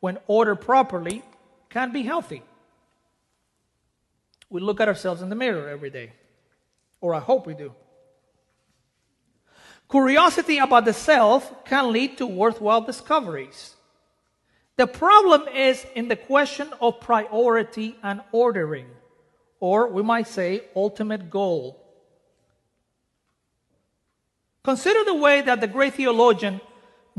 when 0.00 0.18
ordered 0.26 0.56
properly, 0.56 1.22
can 1.68 1.92
be 1.92 2.02
healthy. 2.02 2.42
We 4.48 4.60
look 4.60 4.80
at 4.80 4.88
ourselves 4.88 5.22
in 5.22 5.28
the 5.28 5.34
mirror 5.34 5.68
every 5.68 5.90
day. 5.90 6.12
Or 7.00 7.14
I 7.14 7.20
hope 7.20 7.46
we 7.46 7.54
do. 7.54 7.74
Curiosity 9.88 10.58
about 10.58 10.84
the 10.84 10.92
self 10.92 11.64
can 11.64 11.92
lead 11.92 12.18
to 12.18 12.26
worthwhile 12.26 12.80
discoveries. 12.80 13.76
The 14.76 14.86
problem 14.86 15.48
is 15.48 15.86
in 15.94 16.08
the 16.08 16.16
question 16.16 16.68
of 16.80 17.00
priority 17.00 17.96
and 18.02 18.20
ordering, 18.32 18.86
or 19.60 19.88
we 19.88 20.02
might 20.02 20.26
say 20.26 20.62
ultimate 20.74 21.30
goal. 21.30 21.82
Consider 24.64 25.04
the 25.04 25.14
way 25.14 25.40
that 25.42 25.60
the 25.60 25.68
great 25.68 25.94
theologian 25.94 26.60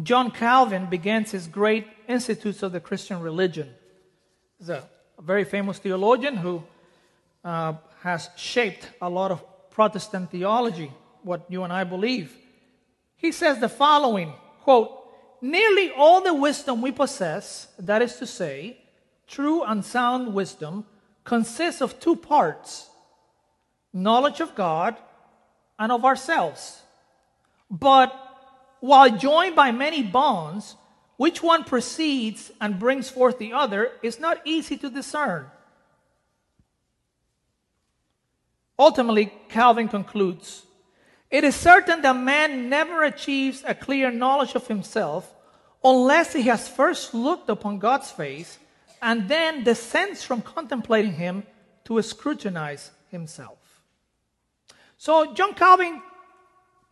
John 0.04 0.30
Calvin 0.30 0.86
begins 0.88 1.32
his 1.32 1.48
great 1.48 1.88
Institutes 2.08 2.62
of 2.64 2.72
the 2.72 2.80
Christian 2.80 3.20
Religion. 3.22 3.70
He's 4.60 4.70
a, 4.70 4.84
very 5.20 5.44
famous 5.44 5.80
theologian 5.80 6.38
who 6.38 6.64
uh, 7.44 7.74
has 8.02 8.30
shaped 8.38 8.92
a 9.02 9.10
lot 9.10 9.32
of 9.32 9.44
Protestant 9.72 10.30
theology, 10.30 10.92
what 11.24 11.46
you 11.50 11.64
and 11.64 11.74
I 11.74 11.84
believe. 11.84 12.38
He 13.18 13.32
says 13.32 13.60
the 13.60 13.70
following 13.70 14.34
quote, 14.62 14.92
Nearly 15.42 15.92
all 15.92 16.22
the 16.22 16.34
wisdom 16.34 16.82
we 16.82 16.92
possess, 16.92 17.68
that 17.78 18.02
is 18.02 18.16
to 18.18 18.26
say, 18.26 18.78
true 19.28 19.64
and 19.64 19.84
sound 19.84 20.34
wisdom, 20.34 20.86
consists 21.24 21.82
of 21.82 22.00
two 22.00 22.16
parts 22.16 22.90
knowledge 23.94 24.40
of 24.42 24.56
God 24.56 24.96
and 25.80 25.92
of 25.92 26.06
ourselves. 26.06 26.82
But 27.70 28.14
while 28.80 29.10
joined 29.10 29.56
by 29.56 29.72
many 29.72 30.04
bonds, 30.04 30.76
which 31.18 31.42
one 31.42 31.64
precedes 31.64 32.52
and 32.62 32.80
brings 32.80 33.10
forth 33.10 33.40
the 33.40 33.54
other 33.54 33.92
is 34.04 34.20
not 34.20 34.46
easy 34.46 34.78
to 34.78 34.90
discern. 34.90 35.48
Ultimately, 38.78 39.34
Calvin 39.50 39.88
concludes 39.88 40.67
It 41.30 41.44
is 41.44 41.56
certain 41.56 42.02
that 42.02 42.16
man 42.16 42.70
never 42.70 43.04
achieves 43.04 43.64
a 43.68 43.76
clear 43.76 44.12
knowledge 44.12 44.56
of 44.56 44.68
himself 44.68 45.34
unless 45.84 46.34
he 46.34 46.44
has 46.44 46.68
first 46.68 47.14
looked 47.14 47.50
upon 47.50 47.80
God's 47.80 48.12
face 48.12 48.58
and 49.02 49.28
then 49.28 49.64
descends 49.64 50.24
from 50.24 50.42
contemplating 50.42 51.14
him 51.14 51.44
to 51.86 52.02
scrutinize 52.02 52.92
himself. 53.10 53.58
So, 54.98 55.34
John 55.34 55.54
Calvin 55.54 56.02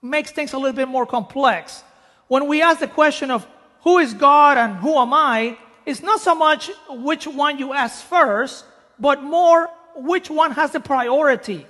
makes 0.01 0.31
things 0.31 0.53
a 0.53 0.57
little 0.57 0.75
bit 0.75 0.87
more 0.87 1.05
complex. 1.05 1.83
When 2.27 2.47
we 2.47 2.61
ask 2.61 2.79
the 2.79 2.87
question 2.87 3.31
of 3.31 3.47
who 3.81 3.97
is 3.99 4.13
God 4.13 4.57
and 4.57 4.75
who 4.75 4.97
am 4.97 5.13
I, 5.13 5.57
it's 5.85 6.01
not 6.01 6.19
so 6.19 6.35
much 6.35 6.69
which 6.89 7.25
one 7.25 7.57
you 7.57 7.73
ask 7.73 8.03
first, 8.03 8.65
but 8.99 9.23
more 9.23 9.69
which 9.95 10.29
one 10.29 10.51
has 10.51 10.71
the 10.71 10.79
priority, 10.79 11.65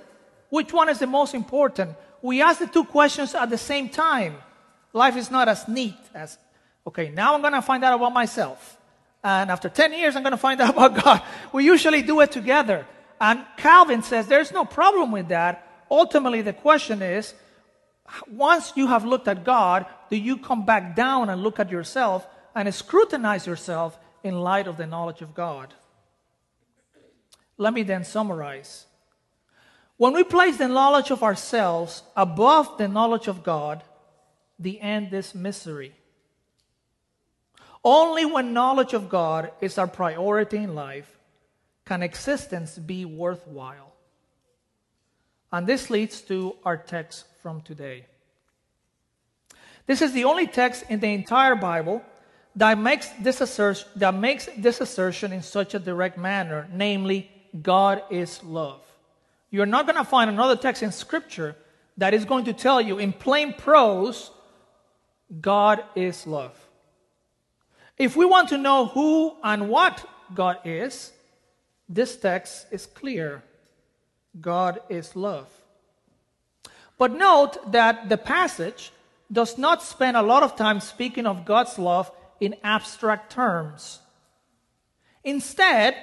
which 0.50 0.72
one 0.72 0.88
is 0.88 0.98
the 0.98 1.06
most 1.06 1.34
important. 1.34 1.96
We 2.26 2.42
ask 2.42 2.58
the 2.58 2.66
two 2.66 2.82
questions 2.82 3.36
at 3.36 3.50
the 3.50 3.56
same 3.56 3.88
time. 3.88 4.38
Life 4.92 5.16
is 5.16 5.30
not 5.30 5.48
as 5.48 5.68
neat 5.68 5.94
as, 6.12 6.36
okay, 6.84 7.08
now 7.08 7.34
I'm 7.34 7.40
going 7.40 7.52
to 7.52 7.62
find 7.62 7.84
out 7.84 7.94
about 7.94 8.12
myself. 8.12 8.76
And 9.22 9.48
after 9.48 9.68
10 9.68 9.92
years, 9.92 10.16
I'm 10.16 10.24
going 10.24 10.32
to 10.32 10.36
find 10.36 10.60
out 10.64 10.70
about 10.70 11.04
God. 11.04 11.22
We 11.52 11.64
usually 11.64 12.02
do 12.02 12.20
it 12.22 12.32
together. 12.32 12.84
And 13.20 13.44
Calvin 13.56 14.02
says 14.02 14.26
there's 14.26 14.50
no 14.50 14.64
problem 14.64 15.12
with 15.12 15.28
that. 15.28 15.84
Ultimately, 15.88 16.42
the 16.42 16.52
question 16.52 17.00
is 17.00 17.32
once 18.28 18.72
you 18.74 18.88
have 18.88 19.04
looked 19.04 19.28
at 19.28 19.44
God, 19.44 19.86
do 20.10 20.16
you 20.16 20.36
come 20.36 20.66
back 20.66 20.96
down 20.96 21.30
and 21.30 21.44
look 21.44 21.60
at 21.60 21.70
yourself 21.70 22.26
and 22.56 22.74
scrutinize 22.74 23.46
yourself 23.46 23.96
in 24.24 24.34
light 24.40 24.66
of 24.66 24.78
the 24.78 24.86
knowledge 24.86 25.22
of 25.22 25.32
God? 25.32 25.72
Let 27.56 27.72
me 27.72 27.84
then 27.84 28.02
summarize. 28.02 28.85
When 29.96 30.12
we 30.12 30.24
place 30.24 30.58
the 30.58 30.68
knowledge 30.68 31.10
of 31.10 31.22
ourselves 31.22 32.02
above 32.16 32.76
the 32.76 32.88
knowledge 32.88 33.28
of 33.28 33.42
God, 33.42 33.82
the 34.58 34.80
end 34.80 35.12
is 35.12 35.34
misery. 35.34 35.94
Only 37.82 38.24
when 38.26 38.52
knowledge 38.52 38.94
of 38.94 39.08
God 39.08 39.52
is 39.60 39.78
our 39.78 39.86
priority 39.86 40.58
in 40.58 40.74
life 40.74 41.10
can 41.84 42.02
existence 42.02 42.76
be 42.76 43.04
worthwhile. 43.04 43.92
And 45.52 45.66
this 45.66 45.88
leads 45.88 46.20
to 46.22 46.56
our 46.64 46.76
text 46.76 47.24
from 47.40 47.60
today. 47.62 48.06
This 49.86 50.02
is 50.02 50.12
the 50.12 50.24
only 50.24 50.46
text 50.46 50.84
in 50.88 51.00
the 51.00 51.14
entire 51.14 51.54
Bible 51.54 52.02
that 52.56 52.76
makes 52.76 53.08
this 53.20 53.40
assertion, 53.40 53.88
that 53.96 54.14
makes 54.14 54.48
this 54.58 54.80
assertion 54.80 55.32
in 55.32 55.42
such 55.42 55.74
a 55.74 55.78
direct 55.78 56.18
manner, 56.18 56.68
namely, 56.72 57.30
God 57.62 58.02
is 58.10 58.42
love. 58.42 58.85
You're 59.50 59.66
not 59.66 59.86
going 59.86 59.96
to 59.96 60.04
find 60.04 60.28
another 60.30 60.56
text 60.56 60.82
in 60.82 60.92
Scripture 60.92 61.56
that 61.96 62.14
is 62.14 62.24
going 62.24 62.44
to 62.44 62.52
tell 62.52 62.80
you 62.80 62.98
in 62.98 63.12
plain 63.12 63.52
prose, 63.54 64.30
God 65.40 65.82
is 65.94 66.26
love. 66.26 66.56
If 67.98 68.16
we 68.16 68.26
want 68.26 68.50
to 68.50 68.58
know 68.58 68.86
who 68.86 69.36
and 69.42 69.68
what 69.68 70.04
God 70.34 70.58
is, 70.64 71.12
this 71.88 72.16
text 72.16 72.66
is 72.70 72.86
clear. 72.86 73.42
God 74.40 74.80
is 74.88 75.16
love. 75.16 75.48
But 76.98 77.12
note 77.12 77.72
that 77.72 78.08
the 78.08 78.18
passage 78.18 78.92
does 79.32 79.58
not 79.58 79.82
spend 79.82 80.16
a 80.16 80.22
lot 80.22 80.42
of 80.42 80.56
time 80.56 80.80
speaking 80.80 81.26
of 81.26 81.44
God's 81.44 81.78
love 81.78 82.10
in 82.40 82.54
abstract 82.62 83.32
terms. 83.32 84.00
Instead, 85.24 85.96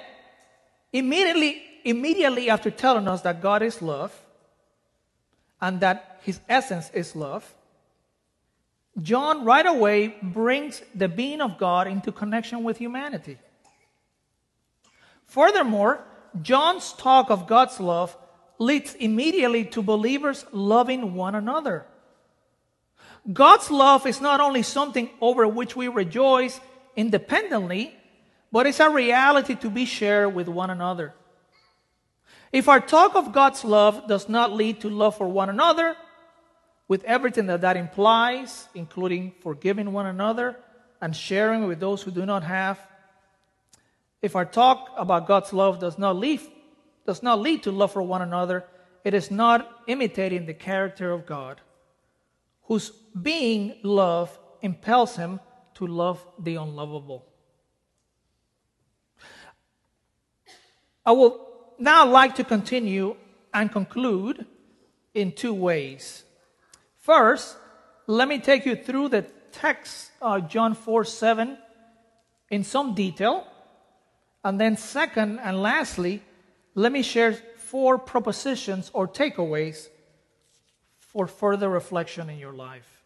immediately, 0.92 1.62
immediately 1.84 2.50
after 2.50 2.70
telling 2.70 3.06
us 3.06 3.22
that 3.22 3.40
God 3.40 3.62
is 3.62 3.80
love 3.82 4.12
and 5.60 5.80
that 5.80 6.20
his 6.22 6.40
essence 6.48 6.90
is 6.94 7.14
love, 7.14 7.54
John 9.02 9.44
right 9.44 9.66
away 9.66 10.14
brings 10.22 10.82
the 10.94 11.08
being 11.08 11.40
of 11.40 11.58
God 11.58 11.86
into 11.86 12.12
connection 12.12 12.62
with 12.62 12.78
humanity. 12.78 13.38
Furthermore, 15.26 16.04
John's 16.42 16.92
talk 16.92 17.30
of 17.30 17.46
God's 17.46 17.80
love 17.80 18.16
leads 18.58 18.94
immediately 18.94 19.64
to 19.64 19.82
believers 19.82 20.46
loving 20.52 21.14
one 21.14 21.34
another. 21.34 21.86
God's 23.32 23.70
love 23.70 24.06
is 24.06 24.20
not 24.20 24.40
only 24.40 24.62
something 24.62 25.10
over 25.20 25.48
which 25.48 25.74
we 25.74 25.88
rejoice 25.88 26.60
independently, 26.94 27.94
but 28.52 28.66
it's 28.66 28.80
a 28.80 28.90
reality 28.90 29.54
to 29.56 29.70
be 29.70 29.86
shared 29.86 30.34
with 30.34 30.46
one 30.46 30.70
another. 30.70 31.14
If 32.54 32.68
our 32.68 32.78
talk 32.78 33.16
of 33.16 33.32
God's 33.32 33.64
love 33.64 34.06
does 34.06 34.28
not 34.28 34.52
lead 34.52 34.82
to 34.82 34.88
love 34.88 35.16
for 35.16 35.26
one 35.26 35.50
another, 35.50 35.96
with 36.86 37.02
everything 37.02 37.46
that 37.46 37.62
that 37.62 37.76
implies, 37.76 38.68
including 38.76 39.32
forgiving 39.42 39.92
one 39.92 40.06
another 40.06 40.56
and 41.00 41.16
sharing 41.16 41.66
with 41.66 41.80
those 41.80 42.00
who 42.02 42.12
do 42.12 42.24
not 42.24 42.44
have, 42.44 42.78
if 44.22 44.36
our 44.36 44.44
talk 44.44 44.90
about 44.96 45.26
God's 45.26 45.52
love 45.52 45.80
does 45.80 45.98
not 45.98 46.14
lead 46.14 46.40
does 47.04 47.24
not 47.24 47.40
lead 47.40 47.64
to 47.64 47.72
love 47.72 47.90
for 47.90 48.02
one 48.02 48.22
another, 48.22 48.64
it 49.02 49.14
is 49.14 49.32
not 49.32 49.68
imitating 49.88 50.46
the 50.46 50.54
character 50.54 51.10
of 51.10 51.26
God, 51.26 51.60
whose 52.62 52.90
being 53.20 53.80
love 53.82 54.38
impels 54.62 55.16
him 55.16 55.40
to 55.74 55.88
love 55.88 56.24
the 56.38 56.54
unlovable. 56.54 57.26
I 61.04 61.10
will 61.10 61.53
now 61.78 62.04
I'd 62.04 62.10
like 62.10 62.34
to 62.36 62.44
continue 62.44 63.16
and 63.52 63.70
conclude 63.70 64.46
in 65.14 65.32
two 65.32 65.54
ways. 65.54 66.24
First, 66.98 67.56
let 68.06 68.28
me 68.28 68.38
take 68.38 68.66
you 68.66 68.76
through 68.76 69.08
the 69.10 69.22
text, 69.52 70.10
uh, 70.20 70.40
John 70.40 70.74
4 70.74 71.04
7, 71.04 71.56
in 72.50 72.64
some 72.64 72.94
detail. 72.94 73.46
And 74.42 74.60
then, 74.60 74.76
second 74.76 75.38
and 75.38 75.62
lastly, 75.62 76.22
let 76.74 76.92
me 76.92 77.02
share 77.02 77.32
four 77.56 77.98
propositions 77.98 78.90
or 78.92 79.08
takeaways 79.08 79.88
for 80.98 81.26
further 81.26 81.68
reflection 81.68 82.28
in 82.28 82.38
your 82.38 82.52
life. 82.52 83.02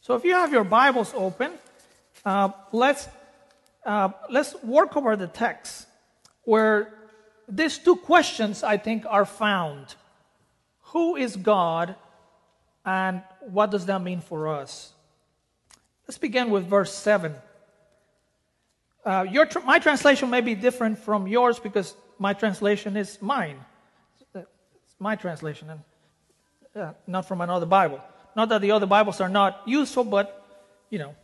So, 0.00 0.14
if 0.14 0.24
you 0.24 0.34
have 0.34 0.52
your 0.52 0.64
Bibles 0.64 1.12
open, 1.14 1.52
uh, 2.24 2.50
let's 2.72 3.08
uh, 3.84 4.10
let's 4.30 4.54
work 4.62 4.96
over 4.96 5.14
the 5.16 5.28
text 5.28 5.86
where 6.44 6.95
these 7.48 7.78
two 7.78 7.96
questions 7.96 8.62
I 8.62 8.76
think 8.76 9.04
are 9.08 9.24
found: 9.24 9.94
Who 10.92 11.16
is 11.16 11.36
God, 11.36 11.94
and 12.84 13.22
what 13.40 13.70
does 13.70 13.86
that 13.86 14.02
mean 14.02 14.20
for 14.20 14.48
us? 14.48 14.92
Let's 16.06 16.18
begin 16.18 16.50
with 16.50 16.66
verse 16.66 16.94
seven. 16.94 17.34
Uh, 19.04 19.24
your 19.30 19.46
tr- 19.46 19.60
my 19.60 19.78
translation 19.78 20.30
may 20.30 20.40
be 20.40 20.54
different 20.54 20.98
from 20.98 21.28
yours 21.28 21.58
because 21.58 21.94
my 22.18 22.32
translation 22.32 22.96
is 22.96 23.20
mine. 23.22 23.58
It's 24.34 24.46
my 24.98 25.14
translation, 25.16 25.70
and 25.70 25.80
uh, 26.74 26.92
not 27.06 27.26
from 27.26 27.40
another 27.40 27.66
Bible. 27.66 28.00
Not 28.34 28.48
that 28.50 28.60
the 28.60 28.72
other 28.72 28.86
Bibles 28.86 29.20
are 29.20 29.28
not 29.28 29.62
useful, 29.66 30.04
but 30.04 30.44
you 30.90 30.98
know, 30.98 31.14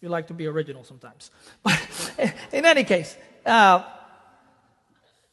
you 0.00 0.08
like 0.08 0.28
to 0.28 0.34
be 0.34 0.46
original 0.46 0.84
sometimes. 0.84 1.30
But 1.62 1.78
in 2.52 2.64
any 2.64 2.84
case, 2.84 3.16
uh, 3.44 3.82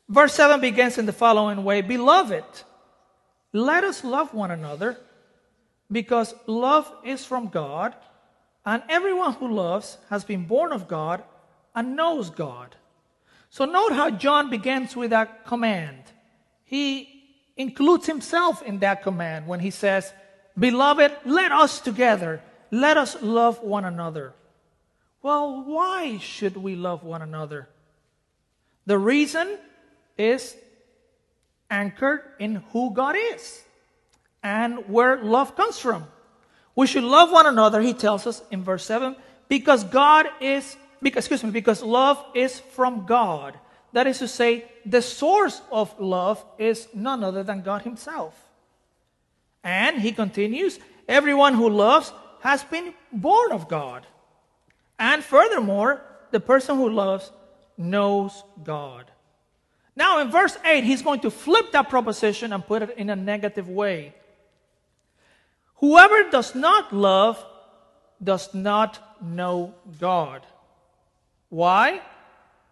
verse 0.10 0.34
7 0.34 0.62
begins 0.62 0.98
in 0.98 1.06
the 1.06 1.14
following 1.14 1.64
way 1.64 1.82
Beloved, 1.82 2.46
let 3.52 3.84
us 3.84 4.04
love 4.04 4.34
one 4.34 4.52
another 4.52 4.98
because 5.92 6.34
love 6.48 6.92
is 7.04 7.24
from 7.24 7.50
God, 7.50 7.96
and 8.66 8.82
everyone 8.90 9.34
who 9.34 9.54
loves 9.54 9.98
has 10.10 10.24
been 10.24 10.46
born 10.46 10.72
of 10.72 10.88
God 10.88 11.24
and 11.76 11.96
knows 11.96 12.30
God. 12.30 12.76
So 13.50 13.66
note 13.66 13.94
how 13.94 14.10
John 14.10 14.50
begins 14.50 14.96
with 14.96 15.12
that 15.12 15.46
command. 15.46 16.04
He 16.64 17.14
includes 17.56 18.08
himself 18.08 18.64
in 18.64 18.80
that 18.80 19.04
command 19.04 19.46
when 19.48 19.60
he 19.60 19.70
says, 19.70 20.12
Beloved, 20.58 21.12
let 21.26 21.52
us 21.52 21.80
together, 21.80 22.42
let 22.72 22.98
us 22.98 23.22
love 23.22 23.62
one 23.62 23.86
another. 23.86 24.34
Well, 25.22 25.64
why 25.64 26.18
should 26.18 26.58
we 26.58 26.76
love 26.76 27.04
one 27.04 27.22
another? 27.22 27.70
The 28.86 28.98
reason 28.98 29.58
is 30.18 30.56
anchored 31.70 32.22
in 32.40 32.56
who 32.72 32.94
God 32.94 33.16
is 33.18 33.64
and 34.44 34.88
where 34.88 35.24
love 35.24 35.56
comes 35.56 35.80
from. 35.80 36.06
We 36.76 36.88
should 36.88 37.04
love 37.04 37.32
one 37.32 37.46
another, 37.46 37.82
he 37.82 37.94
tells 37.94 38.28
us 38.28 38.42
in 38.52 38.64
verse 38.64 38.86
7, 38.86 39.16
because 39.48 39.84
God 39.84 40.28
is, 40.42 40.76
because, 41.02 41.26
excuse 41.26 41.44
me, 41.44 41.52
because 41.52 41.82
love 41.84 42.24
is 42.34 42.60
from 42.60 43.06
God. 43.06 43.58
That 43.94 44.08
is 44.08 44.20
to 44.20 44.28
say, 44.28 44.66
the 44.86 45.02
source 45.02 45.62
of 45.72 45.98
love 46.00 46.44
is 46.58 46.88
none 46.94 47.24
other 47.24 47.44
than 47.44 47.62
God 47.62 47.84
himself. 47.84 48.34
And 49.64 50.02
he 50.02 50.12
continues, 50.12 50.80
everyone 51.08 51.54
who 51.54 51.70
loves 51.70 52.12
has 52.42 52.64
been 52.64 52.94
born 53.12 53.52
of 53.52 53.70
God. 53.70 54.06
And 54.98 55.24
furthermore, 55.24 56.02
the 56.32 56.40
person 56.40 56.78
who 56.78 56.90
loves 56.90 57.32
knows 57.78 58.44
God. 58.64 59.06
Now, 59.96 60.20
in 60.20 60.32
verse 60.32 60.58
8, 60.66 60.84
he's 60.84 61.02
going 61.02 61.20
to 61.22 61.32
flip 61.32 61.72
that 61.72 61.90
proposition 61.90 62.52
and 62.52 62.66
put 62.66 62.82
it 62.82 62.98
in 62.98 63.10
a 63.10 63.16
negative 63.16 63.70
way. 63.70 64.14
Whoever 65.76 66.30
does 66.30 66.56
not 66.56 66.94
love 66.94 67.44
does 68.24 68.54
not 68.54 69.00
know 69.22 69.76
God. 70.00 70.46
Why? 71.50 72.02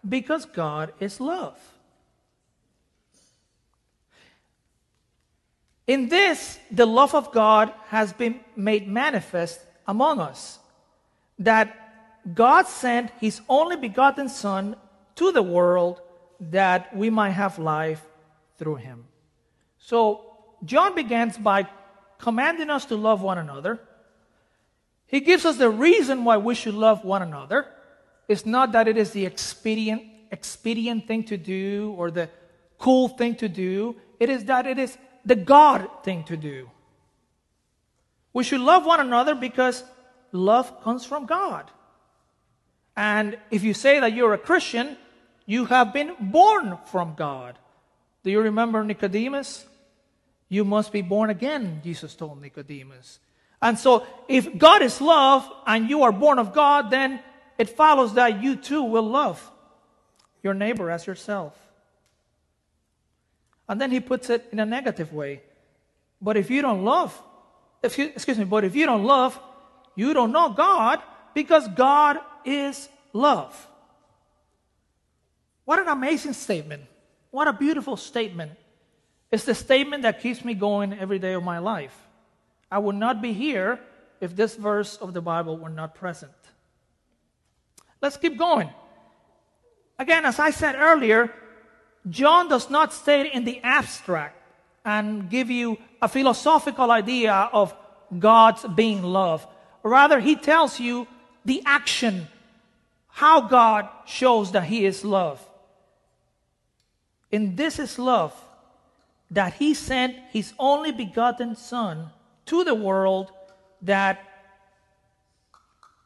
Because 0.07 0.45
God 0.45 0.93
is 0.99 1.19
love. 1.19 1.59
In 5.85 6.07
this, 6.09 6.57
the 6.71 6.85
love 6.85 7.13
of 7.13 7.31
God 7.31 7.73
has 7.87 8.13
been 8.13 8.39
made 8.55 8.87
manifest 8.87 9.59
among 9.85 10.19
us. 10.19 10.57
That 11.37 11.75
God 12.33 12.67
sent 12.67 13.11
his 13.19 13.41
only 13.49 13.75
begotten 13.75 14.29
Son 14.29 14.75
to 15.15 15.31
the 15.31 15.43
world 15.43 16.01
that 16.49 16.95
we 16.95 17.09
might 17.09 17.31
have 17.31 17.59
life 17.59 18.03
through 18.57 18.75
him. 18.75 19.05
So, 19.77 20.25
John 20.65 20.95
begins 20.95 21.37
by 21.37 21.67
commanding 22.17 22.69
us 22.69 22.85
to 22.85 22.95
love 22.95 23.21
one 23.21 23.37
another. 23.37 23.79
He 25.07 25.19
gives 25.19 25.45
us 25.45 25.57
the 25.57 25.69
reason 25.69 26.23
why 26.23 26.37
we 26.37 26.55
should 26.55 26.73
love 26.73 27.03
one 27.03 27.21
another. 27.21 27.67
It's 28.27 28.45
not 28.45 28.71
that 28.73 28.87
it 28.87 28.97
is 28.97 29.11
the 29.11 29.25
expedient, 29.25 30.03
expedient 30.31 31.07
thing 31.07 31.23
to 31.25 31.37
do 31.37 31.93
or 31.97 32.11
the 32.11 32.29
cool 32.81 33.07
thing 33.07 33.35
to 33.35 33.47
do, 33.47 33.95
it 34.19 34.29
is 34.29 34.45
that 34.45 34.65
it 34.65 34.77
is 34.77 34.97
the 35.23 35.35
God 35.35 35.87
thing 36.03 36.23
to 36.25 36.35
do. 36.35 36.69
We 38.33 38.43
should 38.43 38.61
love 38.61 38.85
one 38.85 38.99
another 38.99 39.35
because 39.35 39.83
love 40.31 40.83
comes 40.83 41.05
from 41.05 41.25
God. 41.25 41.69
And 42.97 43.37
if 43.51 43.63
you 43.63 43.73
say 43.73 43.99
that 43.99 44.13
you're 44.13 44.33
a 44.33 44.37
Christian, 44.37 44.97
you 45.45 45.65
have 45.65 45.93
been 45.93 46.15
born 46.19 46.77
from 46.85 47.15
God. 47.15 47.57
Do 48.23 48.31
you 48.31 48.41
remember 48.41 48.83
Nicodemus? 48.83 49.65
You 50.49 50.65
must 50.65 50.91
be 50.91 51.01
born 51.01 51.29
again, 51.29 51.81
Jesus 51.83 52.13
told 52.13 52.41
Nicodemus. 52.41 53.19
And 53.61 53.77
so, 53.77 54.05
if 54.27 54.57
God 54.57 54.81
is 54.81 54.99
love 54.99 55.49
and 55.65 55.89
you 55.89 56.03
are 56.03 56.11
born 56.11 56.39
of 56.39 56.53
God, 56.53 56.89
then 56.89 57.19
it 57.57 57.69
follows 57.69 58.15
that 58.15 58.41
you 58.41 58.55
too 58.55 58.83
will 58.83 59.07
love 59.07 59.51
your 60.41 60.53
neighbor 60.53 60.89
as 60.89 61.05
yourself. 61.05 61.55
And 63.69 63.79
then 63.79 63.91
he 63.91 63.99
puts 63.99 64.29
it 64.29 64.47
in 64.51 64.59
a 64.59 64.65
negative 64.65 65.13
way. 65.13 65.41
But 66.21 66.37
if 66.37 66.49
you 66.49 66.61
don't 66.61 66.83
love, 66.83 67.19
if 67.83 67.97
you, 67.97 68.05
excuse 68.05 68.37
me, 68.37 68.43
but 68.43 68.63
if 68.63 68.75
you 68.75 68.85
don't 68.85 69.05
love, 69.05 69.39
you 69.95 70.13
don't 70.13 70.31
know 70.31 70.49
God 70.49 70.99
because 71.33 71.67
God 71.69 72.19
is 72.43 72.89
love. 73.13 73.67
What 75.71 75.79
an 75.79 75.87
amazing 75.87 76.33
statement. 76.33 76.83
What 77.29 77.47
a 77.47 77.53
beautiful 77.53 77.95
statement. 77.95 78.51
It's 79.31 79.45
the 79.45 79.55
statement 79.55 80.03
that 80.03 80.19
keeps 80.19 80.43
me 80.43 80.53
going 80.53 80.91
every 80.91 81.17
day 81.17 81.31
of 81.31 81.43
my 81.43 81.59
life. 81.59 81.97
I 82.69 82.77
would 82.77 82.97
not 82.97 83.21
be 83.21 83.31
here 83.31 83.79
if 84.19 84.35
this 84.35 84.53
verse 84.57 84.97
of 84.97 85.13
the 85.13 85.21
Bible 85.21 85.55
were 85.55 85.69
not 85.69 85.95
present. 85.95 86.33
Let's 88.01 88.17
keep 88.17 88.37
going. 88.37 88.69
Again, 89.97 90.25
as 90.25 90.39
I 90.39 90.49
said 90.49 90.75
earlier, 90.75 91.33
John 92.09 92.49
does 92.49 92.69
not 92.69 92.91
state 92.91 93.31
in 93.31 93.45
the 93.45 93.61
abstract 93.63 94.35
and 94.83 95.29
give 95.29 95.49
you 95.49 95.77
a 96.01 96.09
philosophical 96.09 96.91
idea 96.91 97.49
of 97.53 97.73
God's 98.19 98.65
being 98.75 99.03
love. 99.03 99.47
Rather, 99.83 100.19
he 100.19 100.35
tells 100.35 100.81
you 100.81 101.07
the 101.45 101.63
action, 101.65 102.27
how 103.07 103.39
God 103.39 103.87
shows 104.05 104.51
that 104.51 104.65
he 104.65 104.85
is 104.85 105.05
love. 105.05 105.47
And 107.31 107.55
this 107.55 107.79
is 107.79 107.97
love, 107.97 108.33
that 109.29 109.53
he 109.53 109.73
sent 109.73 110.17
his 110.31 110.53
only 110.59 110.91
begotten 110.91 111.55
Son 111.55 112.09
to 112.45 112.63
the 112.63 112.75
world 112.75 113.31
that 113.81 114.19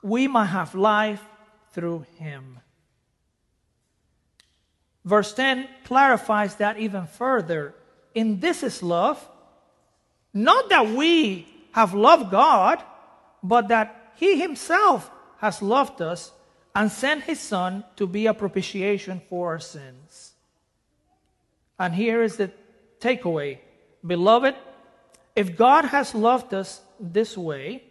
we 0.03 0.27
might 0.27 0.45
have 0.45 0.75
life 0.75 1.23
through 1.71 2.05
him. 2.17 2.59
Verse 5.03 5.33
10 5.33 5.67
clarifies 5.83 6.55
that 6.55 6.77
even 6.77 7.07
further. 7.07 7.73
In 8.13 8.39
this 8.39 8.63
is 8.63 8.81
love, 8.81 9.27
not 10.33 10.69
that 10.69 10.87
we 10.87 11.47
have 11.71 11.93
loved 11.93 12.31
God, 12.31 12.81
but 13.43 13.67
that 13.67 14.13
He 14.15 14.39
Himself 14.39 15.11
has 15.37 15.61
loved 15.61 16.01
us 16.01 16.31
and 16.73 16.91
sent 16.91 17.23
His 17.23 17.39
Son 17.39 17.83
to 17.95 18.07
be 18.07 18.25
a 18.27 18.33
propitiation 18.33 19.21
for 19.29 19.49
our 19.49 19.59
sins. 19.59 20.34
And 21.77 21.93
here 21.93 22.23
is 22.23 22.37
the 22.37 22.51
takeaway 22.99 23.59
Beloved, 24.05 24.55
if 25.35 25.57
God 25.57 25.85
has 25.85 26.13
loved 26.13 26.53
us 26.53 26.81
this 26.99 27.35
way, 27.35 27.83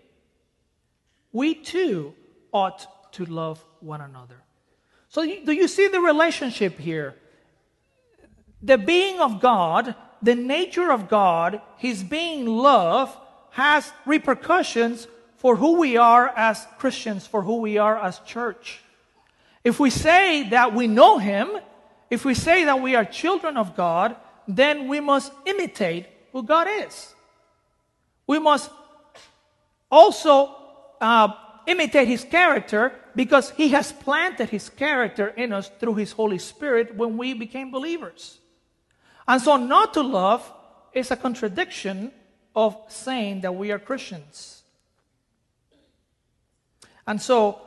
we 1.33 1.55
too 1.55 2.15
ought 2.53 3.13
to 3.13 3.25
love 3.25 3.65
one 3.81 4.01
another. 4.01 4.37
So, 5.09 5.25
do 5.25 5.53
you 5.53 5.67
see 5.67 5.89
the 5.89 6.01
relationship 6.01 6.79
here? 6.79 7.17
The 8.63 8.79
being 8.79 9.21
of 9.21 9.41
God, 9.41 9.95
the 10.23 10.35
nature 10.35 10.91
of 10.91 11.09
God, 11.09 11.61
His 11.79 12.03
being 12.03 12.47
love, 12.47 13.17
has 13.51 13.93
repercussions 14.07 15.07
for 15.37 15.57
who 15.57 15.79
we 15.79 15.97
are 15.97 16.29
as 16.29 16.67
Christians, 16.79 17.27
for 17.27 17.43
who 17.43 17.57
we 17.57 17.77
are 17.77 17.99
as 17.99 18.21
church. 18.21 18.81
If 19.65 19.81
we 19.81 19.91
say 19.91 20.49
that 20.51 20.75
we 20.75 20.87
know 20.87 21.19
Him, 21.19 21.51
if 22.15 22.25
we 22.25 22.35
say 22.35 22.65
that 22.65 22.81
we 22.81 22.95
are 22.95 23.05
children 23.05 23.57
of 23.57 23.77
God, 23.77 24.17
then 24.47 24.89
we 24.89 25.01
must 25.01 25.33
imitate 25.45 26.07
who 26.33 26.43
God 26.43 26.69
is. 26.71 27.15
We 28.27 28.39
must 28.39 28.71
also 29.91 30.55
uh, 31.01 31.29
imitate 31.67 32.09
His 32.09 32.25
character 32.25 32.93
because 33.17 33.51
He 33.51 33.69
has 33.71 33.93
planted 33.93 34.49
His 34.51 34.69
character 34.69 35.29
in 35.29 35.53
us 35.53 35.71
through 35.81 35.97
His 35.97 36.13
Holy 36.13 36.39
Spirit 36.39 36.95
when 36.95 37.19
we 37.19 37.35
became 37.35 37.71
believers. 37.71 38.39
And 39.27 39.43
so, 39.43 39.57
not 39.57 39.95
to 39.95 40.03
love 40.03 40.51
is 40.93 41.11
a 41.11 41.17
contradiction 41.17 42.13
of 42.55 42.77
saying 42.89 43.41
that 43.41 43.55
we 43.55 43.73
are 43.73 43.79
Christians. 43.79 44.63
And 47.07 47.21
so, 47.21 47.61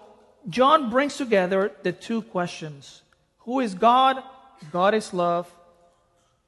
John 0.48 0.90
brings 0.90 1.18
together 1.18 1.72
the 1.84 1.92
two 1.92 2.22
questions 2.22 3.02
Who 3.40 3.60
is 3.60 3.74
God? 3.74 4.24
God 4.72 4.94
is 4.94 5.14
love. 5.14 5.52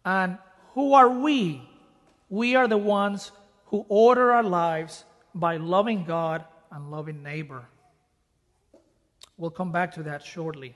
And 0.06 0.38
who 0.74 0.94
are 0.94 1.10
we? 1.10 1.62
We 2.30 2.56
are 2.56 2.68
the 2.68 2.78
ones 2.78 3.32
who 3.68 3.86
order 3.90 4.32
our 4.32 4.44
lives 4.44 5.04
by 5.34 5.58
loving 5.58 6.06
God 6.06 6.44
and 6.72 6.92
loving 6.92 7.24
neighbor. 7.24 7.66
We'll 9.38 9.52
come 9.52 9.72
back 9.72 9.94
to 9.96 10.04
that 10.04 10.24
shortly. 10.24 10.76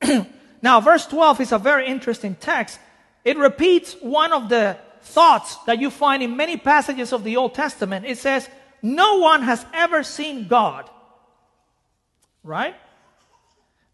now, 0.62 0.80
verse 0.80 1.06
12 1.06 1.40
is 1.40 1.52
a 1.52 1.58
very 1.58 1.86
interesting 1.86 2.34
text. 2.36 2.78
It 3.24 3.36
repeats 3.36 3.94
one 4.00 4.32
of 4.32 4.48
the 4.48 4.78
thoughts 5.02 5.56
that 5.66 5.80
you 5.80 5.90
find 5.90 6.22
in 6.22 6.36
many 6.36 6.56
passages 6.56 7.12
of 7.12 7.24
the 7.24 7.36
Old 7.36 7.54
Testament. 7.54 8.06
It 8.06 8.18
says, 8.18 8.48
No 8.82 9.18
one 9.18 9.42
has 9.42 9.64
ever 9.72 10.02
seen 10.02 10.48
God. 10.48 10.88
Right? 12.42 12.74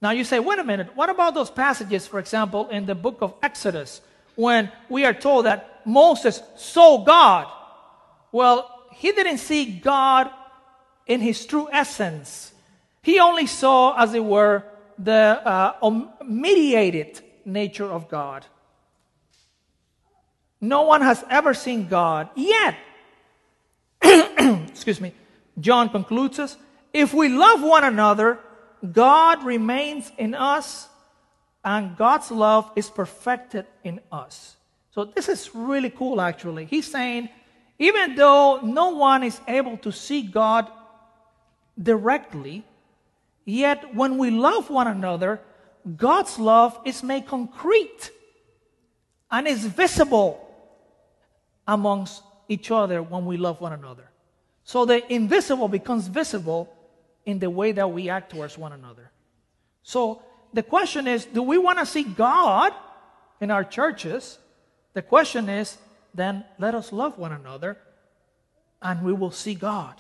Now 0.03 0.11
you 0.11 0.25
say, 0.25 0.39
wait 0.39 0.59
a 0.59 0.65
minute, 0.65 0.97
what 0.97 1.11
about 1.11 1.35
those 1.35 1.51
passages, 1.51 2.07
for 2.07 2.19
example, 2.19 2.69
in 2.69 2.87
the 2.87 2.95
book 2.95 3.19
of 3.21 3.35
Exodus, 3.43 4.01
when 4.35 4.71
we 4.89 5.05
are 5.05 5.13
told 5.13 5.45
that 5.45 5.83
Moses 5.85 6.43
saw 6.57 7.05
God? 7.05 7.51
Well, 8.33 8.87
he 8.93 9.13
didn't 9.13 9.39
see 9.39 9.67
God 9.67 10.31
in 11.07 11.21
his 11.21 11.45
true 11.45 11.69
essence. 11.71 12.53
He 13.03 13.19
only 13.19 13.47
saw, 13.47 13.97
as 13.97 14.15
it 14.15 14.25
were, 14.25 14.65
the 14.99 15.13
uh, 15.45 16.05
mediated 16.25 17.21
nature 17.45 17.87
of 17.87 18.09
God. 18.09 18.47
No 20.61 20.83
one 20.83 21.01
has 21.01 21.25
ever 21.31 21.55
seen 21.55 21.89
God, 21.89 22.29
yet 22.37 22.77
excuse 24.03 25.01
me, 25.01 25.13
John 25.59 25.89
concludes 25.89 26.39
us 26.39 26.57
if 26.93 27.15
we 27.15 27.29
love 27.29 27.63
one 27.63 27.85
another, 27.85 28.39
God 28.93 29.45
remains 29.45 30.11
in 30.17 30.35
us 30.35 30.89
and 31.65 31.97
God's 31.97 32.31
love 32.31 32.71
is 32.75 32.89
perfected 32.89 33.67
in 33.85 34.01
us. 34.11 34.57
So 34.93 35.05
this 35.05 35.29
is 35.29 35.55
really 35.55 35.91
cool, 35.91 36.21
actually. 36.21 36.65
He's 36.65 36.91
saying, 36.91 37.29
even 37.79 38.15
though 38.15 38.61
no 38.63 38.91
one 38.91 39.23
is 39.23 39.41
able 39.47 39.77
to 39.79 39.93
see 39.93 40.23
God 40.23 40.71
directly, 41.81 42.65
yet 43.45 43.95
when 43.95 44.19
we 44.19 44.31
love 44.31 44.71
one 44.71 44.89
another, 44.89 45.41
God's 45.97 46.39
love 46.39 46.79
is 46.85 47.03
made 47.03 47.27
concrete 47.27 48.11
and 49.31 49.47
is 49.47 49.65
visible 49.65 50.47
amongst 51.67 52.23
each 52.49 52.71
other 52.71 53.03
when 53.03 53.25
we 53.27 53.37
love 53.37 53.61
one 53.61 53.73
another. 53.73 54.11
So 54.65 54.85
the 54.85 55.01
invisible 55.13 55.69
becomes 55.69 56.09
visible 56.09 56.73
in 57.25 57.39
the 57.39 57.51
way 57.51 57.73
that 57.73 57.91
we 57.91 58.09
act 58.09 58.31
towards 58.31 58.57
one 58.57 58.73
another. 58.73 59.11
So 59.83 60.23
the 60.53 60.63
question 60.63 61.07
is 61.07 61.25
do 61.25 61.43
we 61.43 61.59
want 61.59 61.79
to 61.79 61.87
see 61.87 62.03
God 62.03 62.73
in 63.41 63.51
our 63.51 63.65
churches? 63.65 64.39
The 64.95 65.03
question 65.03 65.49
is 65.49 65.79
then 66.15 66.45
let 66.59 66.75
us 66.75 66.93
love 66.93 67.19
one 67.19 67.33
another 67.33 67.79
and 68.83 69.03
we 69.03 69.13
will 69.13 69.31
see 69.31 69.55
God. 69.55 69.95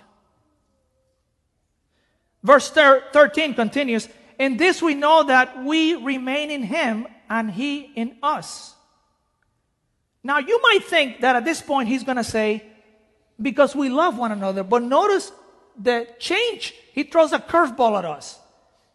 Verse 2.42 2.70
13 2.70 3.54
continues 3.54 4.08
In 4.38 4.56
this 4.56 4.80
we 4.82 4.94
know 4.94 5.24
that 5.24 5.62
we 5.64 5.94
remain 5.94 6.50
in 6.50 6.62
Him 6.62 7.06
and 7.28 7.50
He 7.50 7.80
in 7.80 8.16
us. 8.22 8.74
Now 10.22 10.38
you 10.38 10.60
might 10.62 10.84
think 10.84 11.20
that 11.20 11.36
at 11.36 11.44
this 11.44 11.60
point 11.60 11.88
He's 11.88 12.04
going 12.04 12.16
to 12.16 12.24
say, 12.24 12.64
Because 13.40 13.76
we 13.76 13.88
love 13.88 14.18
one 14.18 14.32
another. 14.32 14.62
But 14.62 14.82
notice 14.82 15.32
the 15.78 16.08
change. 16.18 16.74
He 16.92 17.04
throws 17.04 17.32
a 17.32 17.38
curveball 17.38 17.98
at 17.98 18.04
us. 18.04 18.38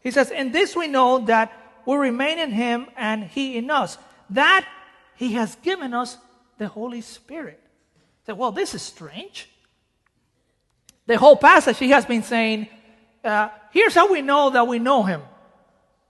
He 0.02 0.12
says, 0.12 0.32
In 0.32 0.52
this 0.52 0.76
we 0.76 0.88
know 0.88 1.20
that 1.26 1.52
we 1.86 1.96
remain 1.96 2.40
in 2.40 2.52
him 2.52 2.88
and 2.96 3.24
he 3.24 3.58
in 3.58 3.70
us. 3.70 3.98
That 4.32 4.68
he 5.16 5.34
has 5.34 5.56
given 5.58 5.94
us 5.94 6.18
the 6.58 6.68
Holy 6.68 7.02
Spirit. 7.02 7.62
Say, 8.26 8.34
well, 8.34 8.52
this 8.52 8.74
is 8.74 8.82
strange. 8.82 9.50
The 11.08 11.18
whole 11.18 11.36
passage 11.36 11.78
he 11.78 11.90
has 11.90 12.06
been 12.06 12.24
saying, 12.24 12.68
uh, 13.24 13.50
here's 13.72 13.94
how 13.94 14.12
we 14.12 14.22
know 14.22 14.50
that 14.50 14.68
we 14.68 14.80
know 14.80 15.04
him. 15.04 15.22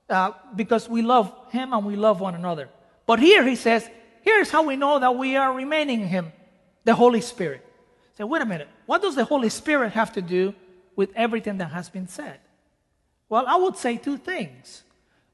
Uh, 0.10 0.32
because 0.56 0.88
we 0.88 1.02
love 1.02 1.34
him 1.50 1.74
and 1.74 1.86
we 1.86 1.96
love 1.96 2.20
one 2.20 2.36
another. 2.36 2.70
But 3.06 3.20
here 3.20 3.46
he 3.46 3.56
says, 3.56 3.90
here's 4.22 4.52
how 4.52 4.64
we 4.64 4.76
know 4.76 5.00
that 5.00 5.16
we 5.16 5.36
are 5.36 5.54
remaining 5.54 6.02
in 6.02 6.08
him, 6.08 6.32
the 6.84 6.94
Holy 6.94 7.22
Spirit. 7.22 7.66
Say, 8.18 8.24
wait 8.24 8.42
a 8.42 8.46
minute, 8.46 8.70
what 8.86 9.02
does 9.02 9.16
the 9.16 9.26
Holy 9.26 9.50
Spirit 9.50 9.92
have 9.92 10.14
to 10.14 10.22
do 10.22 10.54
with 10.96 11.10
everything 11.16 11.58
that 11.58 11.72
has 11.72 11.90
been 11.90 12.08
said? 12.08 12.40
Well, 13.28 13.46
I 13.48 13.58
would 13.58 13.78
say 13.78 13.98
two 13.98 14.18
things. 14.18 14.84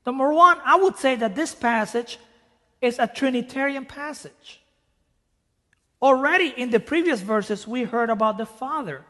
Number 0.06 0.34
one, 0.34 0.58
I 0.66 0.78
would 0.78 0.98
say 0.98 1.16
that 1.16 1.36
this 1.36 1.54
passage 1.54 2.18
is 2.82 2.98
a 2.98 3.06
Trinitarian 3.06 3.86
passage. 3.86 4.62
Already 6.02 6.52
in 6.58 6.72
the 6.72 6.80
previous 6.80 7.22
verses, 7.22 7.68
we 7.68 7.84
heard 7.84 8.10
about 8.10 8.40
the 8.40 8.46
Father. 8.48 9.06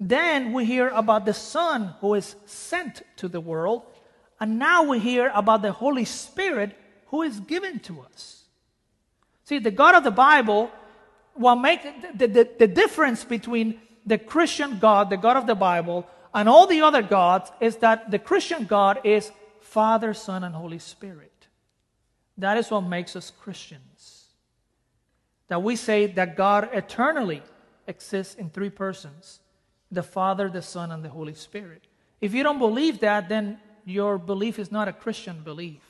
Then 0.00 0.52
we 0.52 0.64
hear 0.64 0.88
about 0.88 1.24
the 1.24 1.34
Son 1.34 1.94
who 2.00 2.14
is 2.14 2.34
sent 2.46 3.02
to 3.18 3.28
the 3.28 3.40
world. 3.40 3.82
And 4.40 4.58
now 4.58 4.82
we 4.82 4.98
hear 4.98 5.30
about 5.32 5.62
the 5.62 5.70
Holy 5.70 6.04
Spirit 6.04 6.76
who 7.06 7.22
is 7.22 7.38
given 7.38 7.78
to 7.80 8.00
us. 8.00 8.42
See, 9.44 9.60
the 9.60 9.70
God 9.70 9.94
of 9.94 10.02
the 10.02 10.10
Bible 10.10 10.72
will 11.36 11.56
make 11.56 11.82
the, 12.16 12.26
the, 12.26 12.48
the 12.58 12.66
difference 12.66 13.24
between 13.24 13.80
the 14.04 14.18
Christian 14.18 14.78
God, 14.78 15.10
the 15.10 15.16
God 15.16 15.36
of 15.36 15.46
the 15.46 15.54
Bible, 15.54 16.06
and 16.34 16.48
all 16.48 16.66
the 16.66 16.82
other 16.82 17.02
gods 17.02 17.50
is 17.60 17.76
that 17.76 18.10
the 18.10 18.18
Christian 18.18 18.64
God 18.64 19.00
is 19.04 19.30
Father, 19.60 20.14
Son, 20.14 20.44
and 20.44 20.54
Holy 20.54 20.78
Spirit. 20.78 21.32
That 22.38 22.56
is 22.56 22.70
what 22.70 22.82
makes 22.82 23.14
us 23.16 23.30
Christians. 23.30 24.24
That 25.48 25.62
we 25.62 25.76
say 25.76 26.06
that 26.06 26.36
God 26.36 26.70
eternally 26.72 27.42
exists 27.86 28.34
in 28.34 28.50
three 28.50 28.70
persons 28.70 29.40
the 29.90 30.02
Father, 30.02 30.48
the 30.48 30.62
Son, 30.62 30.90
and 30.90 31.04
the 31.04 31.10
Holy 31.10 31.34
Spirit. 31.34 31.84
If 32.20 32.32
you 32.32 32.42
don't 32.42 32.58
believe 32.58 33.00
that, 33.00 33.28
then 33.28 33.58
your 33.84 34.16
belief 34.16 34.58
is 34.58 34.72
not 34.72 34.88
a 34.88 34.92
Christian 34.92 35.42
belief. 35.42 35.82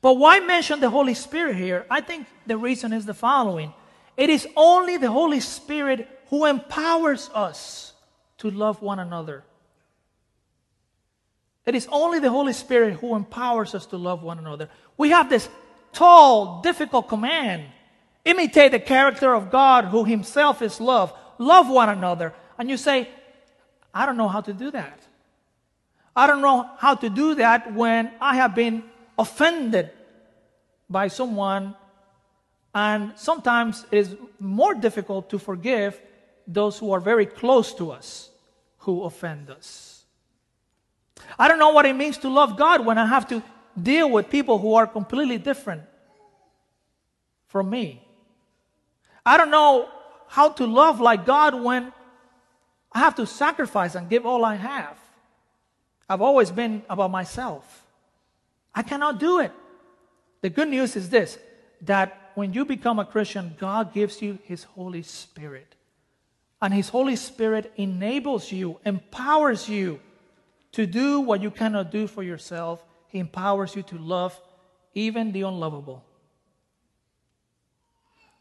But 0.00 0.14
why 0.14 0.40
mention 0.40 0.80
the 0.80 0.90
Holy 0.90 1.14
Spirit 1.14 1.56
here? 1.56 1.86
I 1.90 2.00
think 2.00 2.26
the 2.46 2.56
reason 2.56 2.92
is 2.92 3.06
the 3.06 3.14
following 3.14 3.72
it 4.16 4.30
is 4.30 4.48
only 4.56 4.96
the 4.96 5.10
Holy 5.10 5.40
Spirit 5.40 6.08
who 6.30 6.46
empowers 6.46 7.28
us 7.34 7.92
to 8.38 8.50
love 8.50 8.80
one 8.80 8.98
another. 8.98 9.44
It 11.66 11.74
is 11.74 11.86
only 11.90 12.18
the 12.18 12.30
Holy 12.30 12.54
Spirit 12.54 12.94
who 12.94 13.14
empowers 13.14 13.74
us 13.74 13.84
to 13.86 13.96
love 13.96 14.22
one 14.22 14.38
another. 14.38 14.70
We 14.96 15.10
have 15.10 15.28
this 15.28 15.48
tall, 15.92 16.62
difficult 16.62 17.08
command 17.08 17.64
imitate 18.26 18.72
the 18.72 18.80
character 18.80 19.34
of 19.34 19.50
God 19.50 19.86
who 19.86 20.04
himself 20.04 20.60
is 20.60 20.80
love. 20.80 21.14
Love 21.38 21.70
one 21.70 21.88
another. 21.88 22.34
And 22.58 22.68
you 22.68 22.76
say, 22.76 23.08
I 23.94 24.04
don't 24.04 24.16
know 24.16 24.28
how 24.28 24.42
to 24.42 24.52
do 24.52 24.70
that. 24.72 25.00
I 26.14 26.26
don't 26.26 26.42
know 26.42 26.68
how 26.78 26.96
to 26.96 27.08
do 27.08 27.36
that 27.36 27.72
when 27.72 28.10
I 28.20 28.36
have 28.36 28.54
been 28.54 28.82
offended 29.18 29.90
by 30.88 31.08
someone. 31.08 31.74
And 32.74 33.12
sometimes 33.16 33.86
it 33.90 33.98
is 33.98 34.16
more 34.38 34.74
difficult 34.74 35.30
to 35.30 35.38
forgive 35.38 36.00
those 36.46 36.78
who 36.78 36.92
are 36.92 37.00
very 37.00 37.26
close 37.26 37.74
to 37.74 37.90
us 37.90 38.30
who 38.78 39.04
offend 39.04 39.50
us. 39.50 40.04
I 41.38 41.48
don't 41.48 41.58
know 41.58 41.70
what 41.70 41.86
it 41.86 41.96
means 41.96 42.18
to 42.18 42.28
love 42.28 42.56
God 42.56 42.84
when 42.84 42.98
I 42.98 43.06
have 43.06 43.26
to 43.28 43.42
deal 43.80 44.10
with 44.10 44.30
people 44.30 44.58
who 44.58 44.74
are 44.74 44.86
completely 44.86 45.38
different 45.38 45.82
from 47.48 47.70
me. 47.70 48.02
I 49.24 49.36
don't 49.36 49.50
know 49.50 49.88
how 50.28 50.50
to 50.50 50.66
love 50.66 51.00
like 51.00 51.24
God 51.26 51.60
when 51.60 51.92
I 52.92 53.00
have 53.00 53.16
to 53.16 53.26
sacrifice 53.26 53.94
and 53.94 54.08
give 54.08 54.24
all 54.24 54.44
I 54.44 54.54
have. 54.54 54.98
I've 56.08 56.22
always 56.22 56.50
been 56.50 56.82
about 56.88 57.10
myself. 57.10 57.85
I 58.76 58.82
cannot 58.82 59.18
do 59.18 59.40
it. 59.40 59.52
The 60.42 60.50
good 60.50 60.68
news 60.68 60.94
is 60.94 61.08
this 61.08 61.38
that 61.80 62.30
when 62.34 62.52
you 62.52 62.64
become 62.64 62.98
a 62.98 63.04
Christian, 63.04 63.54
God 63.58 63.94
gives 63.94 64.20
you 64.20 64.38
His 64.44 64.64
Holy 64.64 65.02
Spirit. 65.02 65.74
And 66.60 66.72
His 66.72 66.90
Holy 66.90 67.16
Spirit 67.16 67.72
enables 67.76 68.52
you, 68.52 68.78
empowers 68.84 69.68
you 69.68 70.00
to 70.72 70.86
do 70.86 71.20
what 71.20 71.42
you 71.42 71.50
cannot 71.50 71.90
do 71.90 72.06
for 72.06 72.22
yourself. 72.22 72.84
He 73.08 73.18
empowers 73.18 73.74
you 73.74 73.82
to 73.84 73.98
love 73.98 74.38
even 74.94 75.32
the 75.32 75.42
unlovable. 75.42 76.04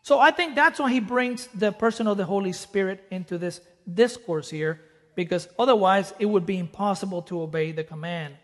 So 0.02 0.20
I 0.20 0.32
think 0.32 0.56
that's 0.56 0.80
why 0.80 0.92
he 0.92 1.00
brings 1.00 1.48
the 1.48 1.72
person 1.72 2.08
of 2.08 2.18
the 2.18 2.26
Holy 2.26 2.54
Spirit 2.54 3.04
into 3.10 3.38
this 3.38 3.60
discourse 3.92 4.50
here, 4.50 4.82
because 5.16 5.48
otherwise 5.58 6.14
it 6.20 6.28
would 6.28 6.46
be 6.46 6.60
impossible 6.60 7.24
to 7.24 7.42
obey 7.42 7.72
the 7.72 7.84
command. 7.84 8.36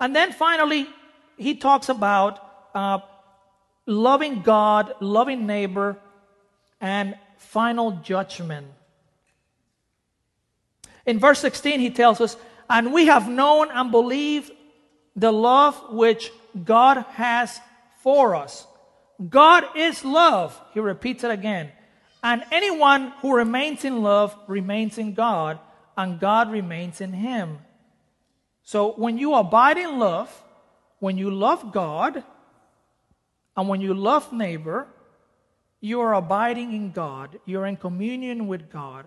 And 0.00 0.14
then 0.14 0.32
finally, 0.32 0.88
he 1.36 1.54
talks 1.54 1.88
about 1.88 2.40
uh, 2.74 2.98
loving 3.86 4.42
God, 4.42 4.94
loving 5.00 5.46
neighbor, 5.46 5.96
and 6.80 7.16
final 7.38 7.92
judgment. 8.02 8.66
In 11.06 11.18
verse 11.18 11.38
16, 11.40 11.80
he 11.80 11.90
tells 11.90 12.20
us, 12.20 12.36
And 12.68 12.92
we 12.92 13.06
have 13.06 13.28
known 13.28 13.70
and 13.70 13.90
believed 13.90 14.50
the 15.16 15.32
love 15.32 15.80
which 15.90 16.32
God 16.64 17.04
has 17.10 17.60
for 18.02 18.34
us. 18.34 18.66
God 19.28 19.64
is 19.76 20.04
love. 20.04 20.60
He 20.72 20.80
repeats 20.80 21.24
it 21.24 21.30
again. 21.30 21.70
And 22.22 22.42
anyone 22.50 23.12
who 23.20 23.34
remains 23.34 23.84
in 23.84 24.02
love 24.02 24.34
remains 24.48 24.98
in 24.98 25.14
God, 25.14 25.58
and 25.96 26.18
God 26.18 26.50
remains 26.50 27.00
in 27.00 27.12
him. 27.12 27.58
So 28.64 28.92
when 28.92 29.18
you 29.18 29.34
abide 29.34 29.78
in 29.78 29.98
love, 29.98 30.30
when 30.98 31.18
you 31.18 31.30
love 31.30 31.70
God, 31.70 32.24
and 33.56 33.68
when 33.68 33.80
you 33.80 33.94
love 33.94 34.32
neighbor, 34.32 34.88
you 35.80 36.00
are 36.00 36.14
abiding 36.14 36.72
in 36.72 36.90
God, 36.90 37.38
you're 37.44 37.66
in 37.66 37.76
communion 37.76 38.48
with 38.48 38.70
God. 38.70 39.06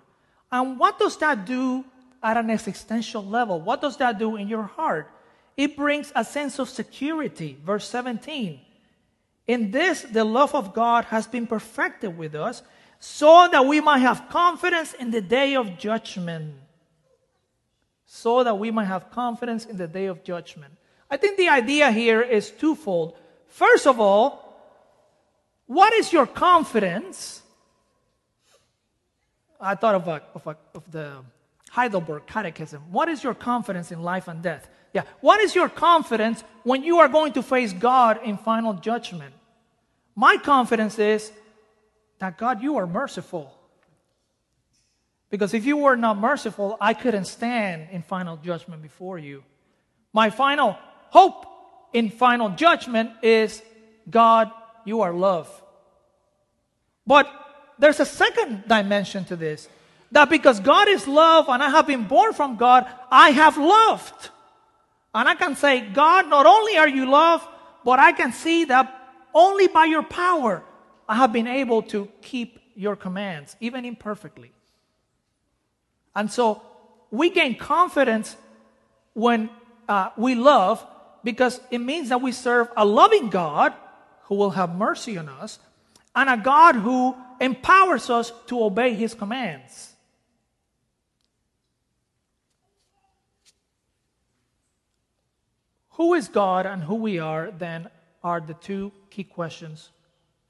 And 0.51 0.79
what 0.79 0.99
does 0.99 1.17
that 1.17 1.45
do 1.45 1.83
at 2.21 2.37
an 2.37 2.49
existential 2.49 3.25
level? 3.25 3.59
What 3.59 3.81
does 3.81 3.97
that 3.97 4.19
do 4.19 4.35
in 4.37 4.47
your 4.47 4.63
heart? 4.63 5.11
It 5.57 5.75
brings 5.75 6.11
a 6.15 6.23
sense 6.23 6.59
of 6.59 6.69
security. 6.69 7.57
Verse 7.65 7.89
17. 7.89 8.61
In 9.47 9.71
this, 9.71 10.03
the 10.03 10.23
love 10.23 10.53
of 10.53 10.73
God 10.73 11.05
has 11.05 11.25
been 11.25 11.47
perfected 11.47 12.15
with 12.17 12.35
us, 12.35 12.61
so 12.99 13.47
that 13.51 13.65
we 13.65 13.81
might 13.81 13.99
have 13.99 14.29
confidence 14.29 14.93
in 14.93 15.11
the 15.11 15.21
day 15.21 15.55
of 15.55 15.77
judgment. 15.77 16.53
So 18.23 18.43
that 18.43 18.57
we 18.63 18.69
might 18.71 18.89
have 18.95 19.11
confidence 19.11 19.65
in 19.65 19.77
the 19.77 19.87
day 19.87 20.07
of 20.07 20.23
judgment. 20.23 20.73
I 21.09 21.17
think 21.17 21.37
the 21.37 21.49
idea 21.49 21.91
here 21.91 22.21
is 22.21 22.51
twofold. 22.51 23.15
First 23.47 23.85
of 23.87 23.99
all, 23.99 24.25
what 25.67 25.93
is 25.93 26.11
your 26.11 26.25
confidence 26.25 27.43
I 29.59 29.75
thought 29.75 29.95
of, 29.95 30.07
a, 30.07 30.21
of, 30.35 30.47
a, 30.47 30.57
of 30.75 30.91
the 30.91 31.23
Heidelberg 31.71 32.25
Catechism. 32.27 32.81
What 32.91 33.09
is 33.09 33.23
your 33.23 33.33
confidence 33.33 33.91
in 33.91 34.01
life 34.01 34.27
and 34.27 34.41
death? 34.41 34.69
Yeah. 34.93 35.03
What 35.21 35.39
is 35.41 35.55
your 35.55 35.69
confidence 35.69 36.43
when 36.63 36.83
you 36.83 36.99
are 36.99 37.07
going 37.07 37.33
to 37.33 37.43
face 37.43 37.73
God 37.73 38.19
in 38.23 38.37
final 38.37 38.73
judgment? 38.73 39.33
My 40.15 40.37
confidence 40.37 40.97
is 40.97 41.31
that 42.19 42.37
God, 42.37 42.63
you 42.63 42.77
are 42.77 42.87
merciful. 42.87 43.53
Because 45.29 45.53
if 45.53 45.65
you 45.65 45.77
were 45.77 45.95
not 45.95 46.17
merciful, 46.17 46.77
I 46.79 46.93
couldn't 46.93 47.25
stand 47.25 47.89
in 47.91 48.01
final 48.01 48.37
judgment 48.37 48.81
before 48.81 49.17
you. 49.17 49.43
My 50.13 50.29
final 50.29 50.77
hope 51.09 51.45
in 51.93 52.09
final 52.09 52.49
judgment 52.49 53.11
is 53.21 53.61
God, 54.09 54.51
you 54.85 55.01
are 55.01 55.13
love. 55.13 55.49
But 57.05 57.29
there's 57.77 57.99
a 57.99 58.05
second 58.05 58.63
dimension 58.67 59.25
to 59.25 59.35
this 59.35 59.67
that 60.11 60.29
because 60.29 60.59
God 60.61 60.87
is 60.87 61.07
love 61.07 61.49
and 61.49 61.61
I 61.61 61.69
have 61.69 61.85
been 61.85 62.07
born 62.07 62.33
from 62.33 62.55
God, 62.55 62.87
I 63.11 63.31
have 63.31 63.57
loved. 63.57 64.29
And 65.13 65.27
I 65.27 65.35
can 65.35 65.55
say, 65.55 65.81
God, 65.81 66.29
not 66.29 66.45
only 66.45 66.77
are 66.77 66.87
you 66.87 67.09
love, 67.09 67.45
but 67.83 67.99
I 67.99 68.13
can 68.13 68.31
see 68.31 68.65
that 68.65 68.93
only 69.33 69.67
by 69.67 69.85
your 69.85 70.03
power 70.03 70.63
I 71.09 71.15
have 71.15 71.33
been 71.33 71.47
able 71.47 71.81
to 71.83 72.09
keep 72.21 72.59
your 72.75 72.95
commands, 72.95 73.55
even 73.59 73.85
imperfectly. 73.85 74.51
And 76.17 76.31
so 76.31 76.63
we 77.11 77.29
gain 77.29 77.55
confidence 77.55 78.35
when 79.13 79.51
uh, 79.87 80.09
we 80.17 80.33
love 80.33 80.83
because 81.23 81.61
it 81.69 81.77
means 81.77 82.09
that 82.09 82.21
we 82.21 82.31
serve 82.31 82.69
a 82.75 82.83
loving 82.83 83.29
God 83.29 83.71
who 84.23 84.35
will 84.35 84.49
have 84.49 84.75
mercy 84.75 85.15
on 85.19 85.29
us 85.29 85.59
and 86.15 86.27
a 86.27 86.35
God 86.35 86.75
who 86.75 87.15
empowers 87.39 88.09
us 88.09 88.31
to 88.47 88.63
obey 88.63 88.95
his 88.95 89.13
commands. 89.13 89.93
Who 95.91 96.15
is 96.15 96.27
God 96.27 96.65
and 96.65 96.83
who 96.83 96.95
we 96.95 97.19
are, 97.19 97.51
then, 97.51 97.89
are 98.23 98.41
the 98.41 98.55
two 98.55 98.91
key 99.11 99.23
questions 99.23 99.89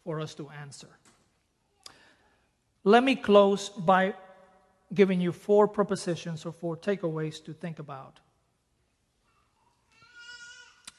for 0.05 0.21
us 0.21 0.33
to 0.35 0.49
answer. 0.49 0.87
Let 2.85 3.03
me 3.03 3.17
close 3.17 3.67
by 3.67 4.13
giving 4.93 5.21
you 5.21 5.31
four 5.31 5.67
propositions 5.67 6.45
or 6.45 6.51
four 6.51 6.77
takeaways 6.77 7.43
to 7.45 7.53
think 7.53 7.79
about. 7.79 8.19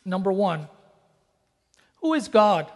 Number 0.05 0.33
one, 0.33 0.68
who 1.96 2.14
is 2.14 2.29
God? 2.29 2.70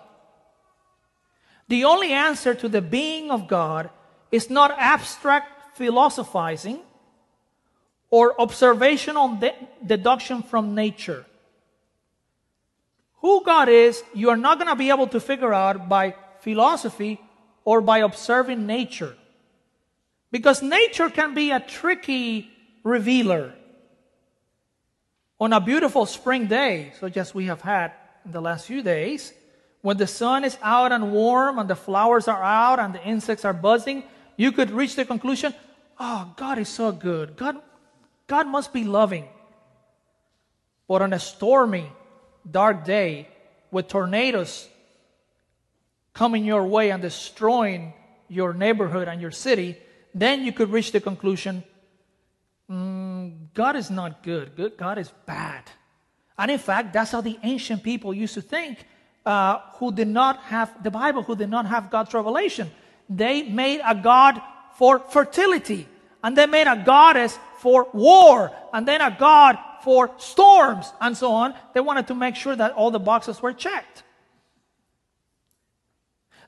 The 1.68 1.84
only 1.84 2.12
answer 2.12 2.54
to 2.54 2.68
the 2.68 2.82
being 2.82 3.30
of 3.30 3.48
God 3.48 3.90
is 4.30 4.50
not 4.50 4.74
abstract 4.78 5.76
philosophizing 5.76 6.80
or 8.10 8.38
observational 8.40 9.36
de- 9.36 9.54
deduction 9.84 10.42
from 10.42 10.74
nature. 10.74 11.24
Who 13.22 13.42
God 13.44 13.68
is, 13.68 14.02
you 14.12 14.30
are 14.30 14.36
not 14.36 14.58
going 14.58 14.68
to 14.68 14.76
be 14.76 14.90
able 14.90 15.06
to 15.08 15.20
figure 15.20 15.54
out 15.54 15.88
by 15.88 16.14
philosophy 16.40 17.20
or 17.64 17.80
by 17.80 17.98
observing 17.98 18.66
nature. 18.66 19.16
Because 20.32 20.62
nature 20.62 21.10
can 21.10 21.34
be 21.34 21.52
a 21.52 21.60
tricky 21.60 22.50
revealer. 22.82 23.52
On 25.38 25.52
a 25.52 25.60
beautiful 25.60 26.06
spring 26.06 26.46
day, 26.46 26.92
such 26.98 27.16
as 27.16 27.34
we 27.34 27.46
have 27.46 27.60
had 27.60 27.92
in 28.24 28.32
the 28.32 28.40
last 28.40 28.66
few 28.66 28.82
days, 28.82 29.32
when 29.82 29.98
the 29.98 30.06
sun 30.06 30.44
is 30.44 30.56
out 30.62 30.90
and 30.90 31.12
warm 31.12 31.58
and 31.58 31.68
the 31.68 31.76
flowers 31.76 32.28
are 32.28 32.42
out 32.42 32.80
and 32.80 32.94
the 32.94 33.04
insects 33.04 33.44
are 33.44 33.52
buzzing, 33.52 34.04
you 34.36 34.52
could 34.52 34.70
reach 34.70 34.96
the 34.96 35.04
conclusion, 35.04 35.54
oh, 36.00 36.32
God 36.36 36.58
is 36.58 36.68
so 36.68 36.92
good. 36.92 37.36
God, 37.36 37.60
God 38.26 38.46
must 38.46 38.72
be 38.72 38.84
loving. 38.84 39.28
But 40.88 41.02
on 41.02 41.12
a 41.12 41.18
stormy, 41.18 41.90
dark 42.48 42.84
day 42.84 43.28
with 43.70 43.88
tornadoes 43.88 44.68
coming 46.14 46.44
your 46.44 46.64
way 46.66 46.90
and 46.90 47.02
destroying 47.02 47.92
your 48.28 48.54
neighborhood 48.54 49.08
and 49.08 49.20
your 49.20 49.30
city, 49.30 49.76
then 50.14 50.44
you 50.44 50.52
could 50.52 50.70
reach 50.70 50.92
the 50.92 51.00
conclusion 51.00 51.64
mm, 52.70 53.32
God 53.54 53.76
is 53.76 53.90
not 53.90 54.22
good. 54.22 54.56
good, 54.56 54.76
God 54.76 54.98
is 54.98 55.12
bad. 55.26 55.64
And 56.38 56.50
in 56.50 56.58
fact, 56.58 56.92
that's 56.92 57.12
how 57.12 57.20
the 57.20 57.38
ancient 57.42 57.82
people 57.82 58.14
used 58.14 58.34
to 58.34 58.42
think 58.42 58.84
uh, 59.26 59.58
who 59.74 59.92
did 59.92 60.08
not 60.08 60.38
have 60.44 60.82
the 60.82 60.90
Bible, 60.90 61.22
who 61.22 61.36
did 61.36 61.50
not 61.50 61.66
have 61.66 61.90
God's 61.90 62.14
revelation. 62.14 62.70
They 63.08 63.42
made 63.42 63.80
a 63.84 63.94
God 63.94 64.40
for 64.74 64.98
fertility, 64.98 65.86
and 66.24 66.36
they 66.36 66.46
made 66.46 66.66
a 66.66 66.82
goddess 66.84 67.38
for 67.58 67.88
war, 67.92 68.50
and 68.72 68.88
then 68.88 69.00
a 69.00 69.14
God 69.18 69.58
for 69.84 70.10
storms, 70.18 70.92
and 71.00 71.16
so 71.16 71.32
on. 71.32 71.54
They 71.74 71.80
wanted 71.80 72.06
to 72.08 72.14
make 72.14 72.36
sure 72.36 72.56
that 72.56 72.72
all 72.72 72.90
the 72.90 73.00
boxes 73.00 73.42
were 73.42 73.52
checked. 73.52 74.02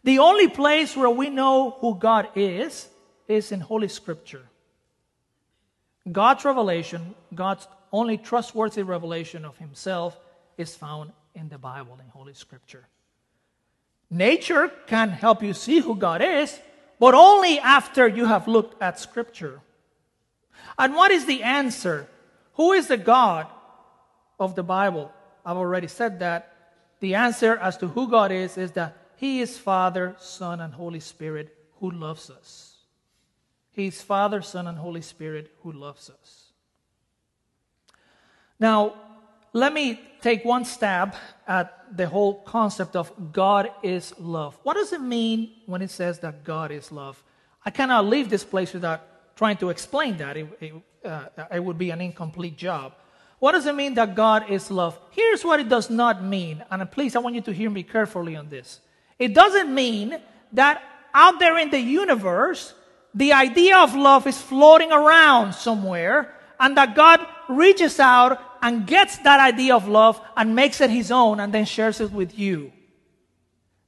The 0.04 0.18
only 0.18 0.48
place 0.48 0.96
where 0.96 1.10
we 1.10 1.30
know 1.30 1.76
who 1.80 1.96
God 1.98 2.28
is 2.34 2.88
is 3.28 3.52
in 3.52 3.60
Holy 3.60 3.88
Scripture. 3.88 4.42
God's 6.10 6.44
revelation, 6.44 7.14
God's 7.34 7.66
only 7.92 8.18
trustworthy 8.18 8.82
revelation 8.82 9.44
of 9.44 9.56
Himself, 9.58 10.18
is 10.58 10.74
found 10.76 11.12
in 11.34 11.48
the 11.48 11.58
Bible, 11.58 11.98
in 12.02 12.08
Holy 12.10 12.34
Scripture. 12.34 12.86
Nature 14.10 14.70
can 14.86 15.10
help 15.10 15.42
you 15.42 15.54
see 15.54 15.80
who 15.80 15.96
God 15.96 16.22
is, 16.22 16.58
but 17.00 17.14
only 17.14 17.58
after 17.58 18.06
you 18.06 18.26
have 18.26 18.46
looked 18.46 18.80
at 18.82 19.00
Scripture. 19.00 19.60
And 20.78 20.94
what 20.94 21.10
is 21.10 21.26
the 21.26 21.42
answer? 21.42 22.06
Who 22.54 22.72
is 22.72 22.86
the 22.86 22.96
God 22.96 23.46
of 24.38 24.54
the 24.54 24.62
Bible? 24.62 25.10
I've 25.44 25.56
already 25.56 25.88
said 25.88 26.20
that. 26.20 26.50
The 27.00 27.16
answer 27.16 27.56
as 27.56 27.76
to 27.78 27.88
who 27.88 28.08
God 28.08 28.30
is 28.30 28.56
is 28.56 28.72
that 28.72 28.96
He 29.16 29.40
is 29.40 29.58
Father, 29.58 30.14
Son, 30.18 30.60
and 30.60 30.72
Holy 30.72 31.00
Spirit 31.00 31.56
who 31.80 31.90
loves 31.90 32.30
us. 32.30 32.73
He 33.74 33.88
is 33.88 34.00
Father, 34.00 34.40
Son, 34.40 34.66
and 34.66 34.78
Holy 34.78 35.02
Spirit 35.02 35.50
who 35.62 35.72
loves 35.72 36.08
us. 36.08 36.52
Now, 38.58 38.94
let 39.52 39.72
me 39.72 40.00
take 40.20 40.44
one 40.44 40.64
stab 40.64 41.14
at 41.46 41.96
the 41.96 42.08
whole 42.08 42.42
concept 42.42 42.96
of 42.96 43.32
God 43.32 43.70
is 43.82 44.14
love. 44.18 44.58
What 44.62 44.74
does 44.74 44.92
it 44.92 45.00
mean 45.00 45.52
when 45.66 45.82
it 45.82 45.90
says 45.90 46.20
that 46.20 46.44
God 46.44 46.70
is 46.70 46.90
love? 46.90 47.22
I 47.64 47.70
cannot 47.70 48.06
leave 48.06 48.30
this 48.30 48.44
place 48.44 48.72
without 48.72 49.36
trying 49.36 49.56
to 49.58 49.70
explain 49.70 50.16
that. 50.18 50.36
It, 50.36 50.46
it, 50.60 50.72
uh, 51.04 51.26
it 51.52 51.62
would 51.62 51.78
be 51.78 51.90
an 51.90 52.00
incomplete 52.00 52.56
job. 52.56 52.94
What 53.38 53.52
does 53.52 53.66
it 53.66 53.74
mean 53.74 53.94
that 53.94 54.14
God 54.14 54.50
is 54.50 54.70
love? 54.70 54.98
Here's 55.10 55.44
what 55.44 55.60
it 55.60 55.68
does 55.68 55.90
not 55.90 56.22
mean, 56.22 56.64
and 56.70 56.90
please, 56.90 57.14
I 57.14 57.18
want 57.18 57.34
you 57.34 57.42
to 57.42 57.52
hear 57.52 57.70
me 57.70 57.82
carefully 57.82 58.36
on 58.36 58.48
this. 58.48 58.80
It 59.18 59.34
doesn't 59.34 59.72
mean 59.72 60.18
that 60.52 60.82
out 61.12 61.38
there 61.38 61.58
in 61.58 61.70
the 61.70 61.78
universe, 61.78 62.74
the 63.14 63.32
idea 63.32 63.78
of 63.78 63.94
love 63.94 64.26
is 64.26 64.40
floating 64.40 64.90
around 64.90 65.54
somewhere, 65.54 66.34
and 66.58 66.76
that 66.76 66.94
God 66.94 67.20
reaches 67.48 68.00
out 68.00 68.40
and 68.62 68.86
gets 68.86 69.18
that 69.18 69.40
idea 69.40 69.74
of 69.76 69.88
love 69.88 70.20
and 70.36 70.54
makes 70.54 70.80
it 70.80 70.90
his 70.90 71.10
own 71.10 71.40
and 71.40 71.52
then 71.52 71.64
shares 71.64 72.00
it 72.00 72.10
with 72.10 72.38
you. 72.38 72.72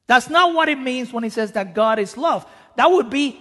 That's 0.07 0.29
not 0.29 0.55
what 0.55 0.69
it 0.69 0.79
means 0.79 1.13
when 1.13 1.25
he 1.25 1.31
says 1.31 1.53
that 1.53 1.75
God 1.75 1.99
is 1.99 2.17
love. 2.17 2.47
That 2.77 2.91
would 2.91 3.11
be 3.11 3.41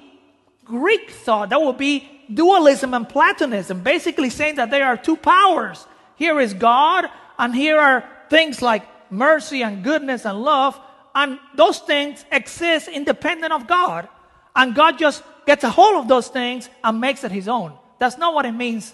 Greek 0.64 1.12
thought. 1.12 1.50
That 1.50 1.62
would 1.62 1.78
be 1.78 2.10
dualism 2.34 2.94
and 2.94 3.08
Platonism, 3.08 3.82
basically 3.82 4.30
saying 4.30 4.56
that 4.56 4.72
there 4.72 4.88
are 4.88 4.98
two 4.98 5.18
powers. 5.18 5.86
Here 6.16 6.40
is 6.40 6.54
God, 6.54 7.06
and 7.38 7.54
here 7.54 7.78
are 7.78 8.10
things 8.30 8.62
like 8.62 8.84
mercy 9.12 9.62
and 9.62 9.84
goodness 9.84 10.26
and 10.26 10.42
love, 10.42 10.80
and 11.14 11.38
those 11.56 11.80
things 11.80 12.26
exist 12.32 12.88
independent 12.88 13.54
of 13.54 13.68
God. 13.68 14.08
And 14.56 14.74
God 14.74 14.98
just 14.98 15.22
gets 15.46 15.64
a 15.64 15.70
hold 15.70 15.98
of 15.98 16.08
those 16.08 16.28
things 16.28 16.70
and 16.84 17.00
makes 17.00 17.24
it 17.24 17.32
his 17.32 17.48
own. 17.48 17.74
That's 18.00 18.18
not 18.18 18.34
what 18.34 18.46
it 18.46 18.52
means 18.52 18.94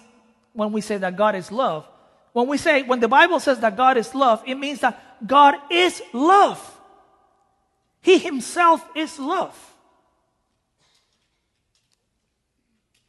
when 0.54 0.72
we 0.72 0.82
say 0.82 0.98
that 0.98 1.16
God 1.16 1.36
is 1.36 1.52
love. 1.52 1.88
When 2.34 2.48
we 2.48 2.58
say, 2.58 2.84
when 2.84 3.00
the 3.00 3.08
Bible 3.08 3.40
says 3.40 3.60
that 3.60 3.76
God 3.76 3.98
is 3.98 4.16
love, 4.16 4.42
it 4.46 4.56
means 4.56 4.80
that 4.82 5.28
God 5.28 5.56
is 5.70 6.02
love. 6.14 6.60
He 8.02 8.18
himself 8.18 8.84
is 8.96 9.20
love. 9.20 9.56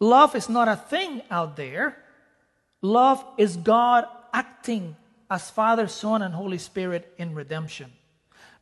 Love 0.01 0.35
is 0.35 0.49
not 0.49 0.67
a 0.67 0.77
thing 0.77 1.23
out 1.31 1.57
there. 1.57 1.97
Love 2.81 3.25
is 3.39 3.57
God 3.57 4.05
acting 4.33 4.97
as 5.31 5.49
Father, 5.49 5.87
Son, 5.87 6.23
and 6.23 6.35
Holy 6.35 6.59
Spirit 6.59 7.15
in 7.17 7.35
redemption. 7.35 7.93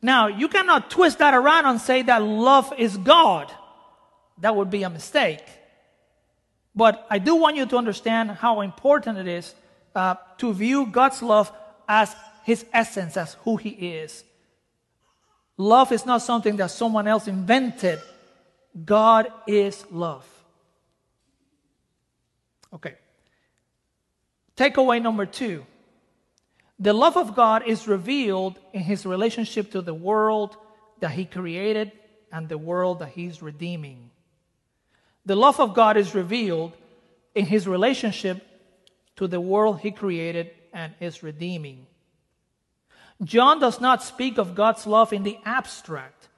Now, 0.03 0.29
you 0.29 0.49
cannot 0.49 0.91
twist 0.91 1.19
that 1.19 1.35
around 1.35 1.67
and 1.67 1.81
say 1.81 2.03
that 2.03 2.23
love 2.23 2.73
is 2.79 2.97
God. 2.97 3.51
That 4.41 4.57
would 4.57 4.71
be 4.71 4.83
a 4.83 4.91
mistake. 4.91 5.45
But 6.75 7.07
I 7.11 7.19
do 7.19 7.35
want 7.35 7.57
you 7.57 7.67
to 7.67 7.77
understand 7.77 8.31
how 8.31 8.61
important 8.61 9.19
it 9.19 9.29
is 9.29 9.55
uh, 9.95 10.15
to 10.39 10.53
view 10.53 10.87
God's 10.87 11.23
love 11.23 11.53
as 11.89 12.15
his 12.45 12.65
essence, 12.73 13.17
as 13.17 13.35
who 13.45 13.57
he 13.57 13.71
is. 13.71 14.25
Love 15.57 15.93
is 15.93 16.07
not 16.07 16.23
something 16.23 16.57
that 16.57 16.71
someone 16.71 17.07
else 17.07 17.29
invented. 17.29 18.01
God 18.85 19.31
is 19.47 19.85
love. 19.91 20.27
Okay. 22.73 22.95
Takeaway 24.57 25.03
number 25.03 25.27
two 25.27 25.67
the 26.79 26.95
love 26.95 27.19
of 27.19 27.37
God 27.37 27.65
is 27.67 27.87
revealed 27.87 28.59
in 28.73 28.81
his 28.81 29.05
relationship 29.05 29.73
to 29.73 29.83
the 29.83 29.93
world 29.93 30.57
that 31.01 31.11
he 31.11 31.27
created 31.27 31.93
and 32.33 32.49
the 32.49 32.57
world 32.57 33.01
that 33.01 33.11
he's 33.11 33.43
redeeming. 33.43 34.11
The 35.27 35.37
love 35.37 35.61
of 35.61 35.75
God 35.75 35.97
is 35.97 36.15
revealed 36.15 36.73
in 37.35 37.47
his 37.47 37.69
relationship 37.69 38.47
to 39.17 39.27
the 39.27 39.41
world 39.41 39.81
he 39.81 39.91
created 39.91 40.51
and 40.73 40.95
is 41.01 41.23
redeeming. 41.23 41.87
John 43.23 43.61
does 43.61 43.81
not 43.81 44.03
speak 44.03 44.39
of 44.39 44.55
God's 44.55 44.87
love 44.87 45.13
in 45.13 45.23
the 45.23 45.39
abstract, 45.45 46.29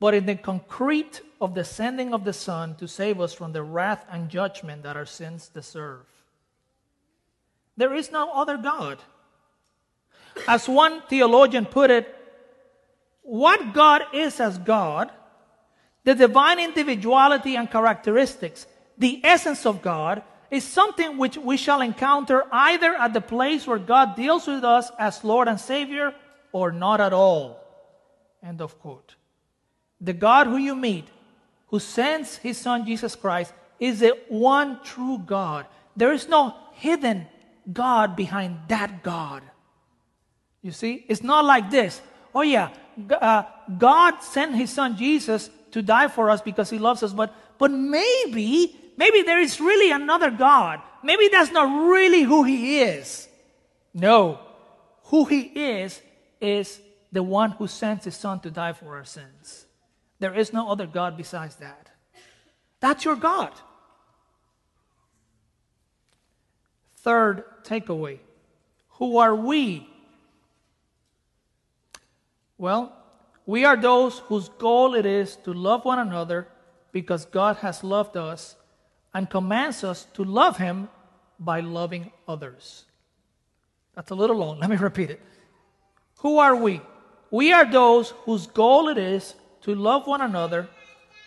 but 0.00 0.14
in 0.14 0.26
the 0.26 0.34
concrete 0.34 1.20
of 1.40 1.54
the 1.54 1.64
sending 1.64 2.12
of 2.12 2.24
the 2.24 2.32
Son 2.32 2.74
to 2.76 2.88
save 2.88 3.20
us 3.20 3.32
from 3.32 3.52
the 3.52 3.62
wrath 3.62 4.04
and 4.10 4.28
judgment 4.28 4.82
that 4.82 4.96
our 4.96 5.06
sins 5.06 5.48
deserve. 5.48 6.04
There 7.76 7.94
is 7.94 8.10
no 8.10 8.32
other 8.32 8.56
God. 8.56 8.98
As 10.48 10.68
one 10.68 11.02
theologian 11.08 11.66
put 11.66 11.90
it, 11.90 12.12
what 13.22 13.72
God 13.72 14.02
is 14.12 14.40
as 14.40 14.58
God, 14.58 15.12
the 16.04 16.14
divine 16.14 16.58
individuality 16.58 17.56
and 17.56 17.70
characteristics, 17.70 18.66
the 18.98 19.20
essence 19.24 19.66
of 19.66 19.82
God, 19.82 20.22
is 20.50 20.64
something 20.64 21.16
which 21.16 21.38
we 21.38 21.56
shall 21.56 21.80
encounter 21.80 22.44
either 22.52 22.94
at 22.94 23.14
the 23.14 23.20
place 23.20 23.66
where 23.66 23.78
God 23.78 24.16
deals 24.16 24.46
with 24.46 24.64
us 24.64 24.90
as 24.98 25.24
Lord 25.24 25.48
and 25.48 25.58
Savior 25.58 26.14
or 26.52 26.72
not 26.72 27.00
at 27.00 27.12
all. 27.12 27.58
End 28.42 28.60
of 28.60 28.78
quote. 28.80 29.14
The 30.00 30.12
God 30.12 30.46
who 30.46 30.56
you 30.56 30.74
meet, 30.74 31.06
who 31.68 31.78
sends 31.78 32.36
his 32.36 32.58
Son 32.58 32.84
Jesus 32.84 33.14
Christ, 33.14 33.54
is 33.80 34.00
the 34.00 34.18
one 34.28 34.80
true 34.82 35.18
God. 35.24 35.66
There 35.96 36.12
is 36.12 36.28
no 36.28 36.54
hidden 36.72 37.26
God 37.72 38.16
behind 38.16 38.58
that 38.68 39.02
God. 39.02 39.42
You 40.62 40.72
see, 40.72 41.04
it's 41.08 41.22
not 41.22 41.44
like 41.44 41.70
this. 41.70 42.00
Oh, 42.34 42.42
yeah, 42.42 42.70
uh, 43.10 43.42
God 43.78 44.20
sent 44.22 44.54
his 44.54 44.70
son 44.70 44.96
Jesus 44.96 45.50
to 45.72 45.82
die 45.82 46.08
for 46.08 46.30
us 46.30 46.40
because 46.40 46.70
he 46.70 46.78
loves 46.78 47.02
us, 47.02 47.12
but, 47.12 47.34
but 47.58 47.70
maybe, 47.70 48.76
maybe 48.96 49.22
there 49.22 49.40
is 49.40 49.60
really 49.60 49.90
another 49.90 50.30
God. 50.30 50.80
Maybe 51.02 51.28
that's 51.28 51.50
not 51.50 51.88
really 51.88 52.22
who 52.22 52.44
he 52.44 52.80
is. 52.80 53.28
No, 53.92 54.40
who 55.04 55.24
he 55.24 55.40
is 55.40 56.00
is 56.40 56.80
the 57.10 57.22
one 57.22 57.50
who 57.52 57.66
sent 57.66 58.04
his 58.04 58.16
son 58.16 58.40
to 58.40 58.50
die 58.50 58.72
for 58.72 58.96
our 58.96 59.04
sins. 59.04 59.66
There 60.18 60.34
is 60.34 60.52
no 60.52 60.70
other 60.70 60.86
God 60.86 61.16
besides 61.16 61.56
that. 61.56 61.90
That's 62.80 63.04
your 63.04 63.16
God. 63.16 63.52
Third 66.98 67.44
takeaway 67.64 68.20
Who 68.90 69.18
are 69.18 69.34
we 69.34 69.88
well, 72.62 72.96
we 73.46 73.64
are 73.64 73.76
those 73.76 74.20
whose 74.20 74.48
goal 74.48 74.94
it 74.94 75.06
is 75.06 75.36
to 75.44 75.52
love 75.52 75.84
one 75.84 75.98
another 75.98 76.48
because 76.92 77.24
God 77.24 77.56
has 77.56 77.82
loved 77.82 78.16
us 78.16 78.56
and 79.14 79.28
commands 79.28 79.82
us 79.82 80.06
to 80.14 80.24
love 80.24 80.58
Him 80.58 80.88
by 81.38 81.60
loving 81.60 82.12
others. 82.28 82.84
That's 83.94 84.10
a 84.10 84.14
little 84.14 84.36
long. 84.36 84.58
Let 84.60 84.70
me 84.70 84.76
repeat 84.76 85.10
it. 85.10 85.20
Who 86.20 86.38
are 86.38 86.54
we? 86.54 86.80
We 87.30 87.52
are 87.52 87.70
those 87.70 88.10
whose 88.24 88.46
goal 88.46 88.88
it 88.88 88.98
is 88.98 89.34
to 89.62 89.74
love 89.74 90.06
one 90.06 90.20
another 90.20 90.68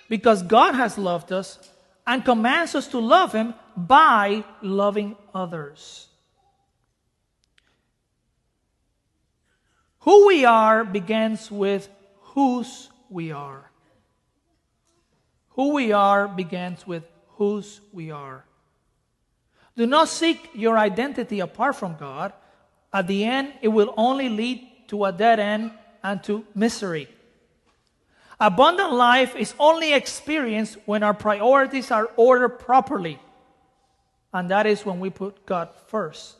because 0.07 0.43
God 0.43 0.76
has 0.76 0.97
loved 0.97 1.32
us 1.32 1.70
and 2.07 2.24
commands 2.24 2.76
us 2.76 2.88
to 2.89 2.99
love 2.99 3.34
Him 3.34 3.55
by 3.76 4.43
loving 4.61 5.18
others. 5.34 6.07
Who 10.01 10.28
we 10.28 10.45
are 10.45 10.86
begins 10.86 11.49
with 11.49 11.89
whose 12.36 12.89
we 13.09 13.31
are. 13.31 13.71
Who 15.51 15.73
we 15.73 15.93
are 15.93 16.27
begins 16.27 16.86
with 16.86 17.03
whose 17.38 17.79
we 17.93 18.11
are. 18.11 18.43
Do 19.77 19.86
not 19.86 20.09
seek 20.09 20.49
your 20.53 20.77
identity 20.77 21.39
apart 21.39 21.77
from 21.77 21.95
God. 21.95 22.33
At 22.93 23.07
the 23.07 23.23
end, 23.23 23.53
it 23.61 23.69
will 23.69 23.93
only 23.97 24.29
lead 24.29 24.67
to 24.89 25.05
a 25.05 25.11
dead 25.11 25.39
end 25.39 25.71
and 26.03 26.21
to 26.25 26.45
misery. 26.53 27.07
Abundant 28.38 28.93
life 28.93 29.36
is 29.36 29.53
only 29.57 29.93
experienced 29.93 30.77
when 30.86 31.03
our 31.03 31.13
priorities 31.13 31.89
are 31.89 32.09
ordered 32.17 32.59
properly. 32.59 33.17
And 34.33 34.49
that 34.49 34.65
is 34.65 34.86
when 34.86 34.99
we 34.99 35.09
put 35.09 35.45
God 35.45 35.69
first 35.88 36.36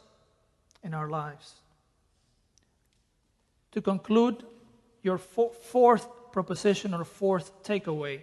in 0.84 0.93
our 0.93 1.10
lives 1.10 1.54
to 3.72 3.82
conclude 3.82 4.43
your 5.06 5.18
fourth 5.18 6.08
proposition 6.32 6.93
or 6.93 7.03
fourth 7.06 7.64
takeaway. 7.64 8.22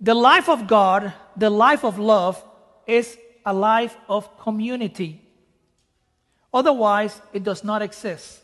The 0.00 0.14
life 0.14 0.48
of 0.48 0.66
God, 0.66 1.12
the 1.36 1.50
life 1.50 1.84
of 1.84 1.98
love, 1.98 2.42
is 2.86 3.16
a 3.46 3.54
life 3.54 3.96
of 4.08 4.38
community. 4.38 5.22
Otherwise, 6.52 7.20
it 7.32 7.44
does 7.44 7.64
not 7.64 7.80
exist. 7.80 8.40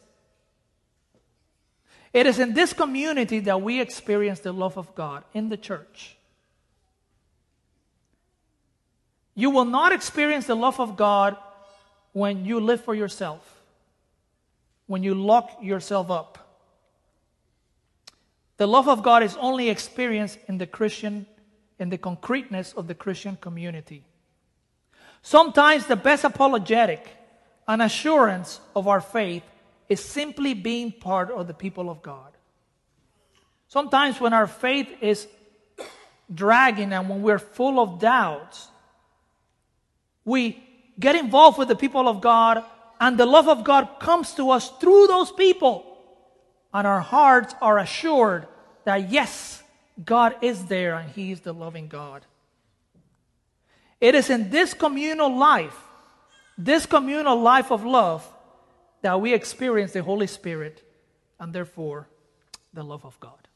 It 2.13 2.27
is 2.27 2.39
in 2.39 2.55
this 2.55 2.73
community 2.73 3.41
that 3.41 3.61
we 3.61 3.81
experience 3.81 4.41
the 4.41 4.53
love 4.53 4.79
of 4.79 4.95
God 4.95 5.25
in 5.35 5.49
the 5.49 5.57
church. 5.57 6.17
You 9.35 9.51
will 9.51 9.65
not 9.65 9.93
experience 9.93 10.47
the 10.47 10.55
love 10.55 10.79
of 10.79 10.97
God 10.97 11.37
when 12.13 12.45
you 12.45 12.61
live 12.61 12.85
for 12.85 12.95
yourself 12.95 13.55
when 14.87 15.03
you 15.03 15.15
lock 15.15 15.59
yourself 15.63 16.11
up. 16.11 16.39
The 18.57 18.67
love 18.67 18.89
of 18.89 19.03
God 19.03 19.23
is 19.23 19.37
only 19.37 19.69
experienced 19.69 20.39
in 20.47 20.59
the 20.59 20.67
Christian, 20.67 21.27
in 21.79 21.91
the 21.91 21.99
concreteness 21.99 22.73
of 22.73 22.87
the 22.87 22.95
Christian 22.95 23.37
community. 23.37 24.05
Sometimes 25.23 25.87
the 25.87 25.97
best 25.97 26.25
apologetic 26.25 27.09
and 27.67 27.83
assurance 27.83 28.61
of 28.77 28.87
our 28.87 29.01
faith 29.01 29.43
is 29.89 30.05
simply 30.05 30.55
being 30.55 30.93
part 30.93 31.31
of 31.31 31.47
the 31.47 31.55
people 31.55 31.91
of 31.91 32.03
God. 32.03 32.33
Sometimes 33.69 34.21
when 34.21 34.33
our 34.33 34.47
faith 34.47 34.89
is 35.01 35.27
dragging 36.33 36.93
and 36.93 37.09
when 37.09 37.23
we're 37.23 37.39
full 37.39 37.81
of 37.81 37.99
doubts, 37.99 38.69
we 40.25 40.63
get 40.99 41.17
involved 41.17 41.59
with 41.59 41.69
the 41.69 41.77
people 41.77 42.09
of 42.09 42.21
God 42.21 42.63
and 43.01 43.19
the 43.19 43.27
love 43.27 43.49
of 43.49 43.65
God 43.65 43.99
comes 43.99 44.33
to 44.35 44.51
us 44.51 44.71
through 44.79 45.07
those 45.09 45.33
people. 45.33 45.94
And 46.75 46.87
our 46.89 47.01
hearts 47.01 47.55
are 47.63 47.79
assured 47.79 48.49
that 48.85 49.09
yes, 49.09 49.63
God 50.05 50.35
is 50.43 50.67
there 50.67 50.97
and 50.97 51.09
He 51.11 51.31
is 51.31 51.41
the 51.41 51.55
loving 51.55 51.87
God. 51.87 52.27
It 54.01 54.17
is 54.17 54.29
in 54.29 54.51
this 54.51 54.75
communal 54.75 55.35
life, 55.35 55.79
this 56.59 56.85
communal 56.85 57.41
life 57.41 57.71
of 57.71 57.85
love, 57.85 58.29
that 59.03 59.21
we 59.21 59.33
experience 59.33 59.93
the 59.93 60.03
Holy 60.03 60.27
Spirit 60.27 60.83
and 61.39 61.53
therefore 61.53 62.09
the 62.73 62.83
love 62.83 63.05
of 63.05 63.19
God. 63.21 63.49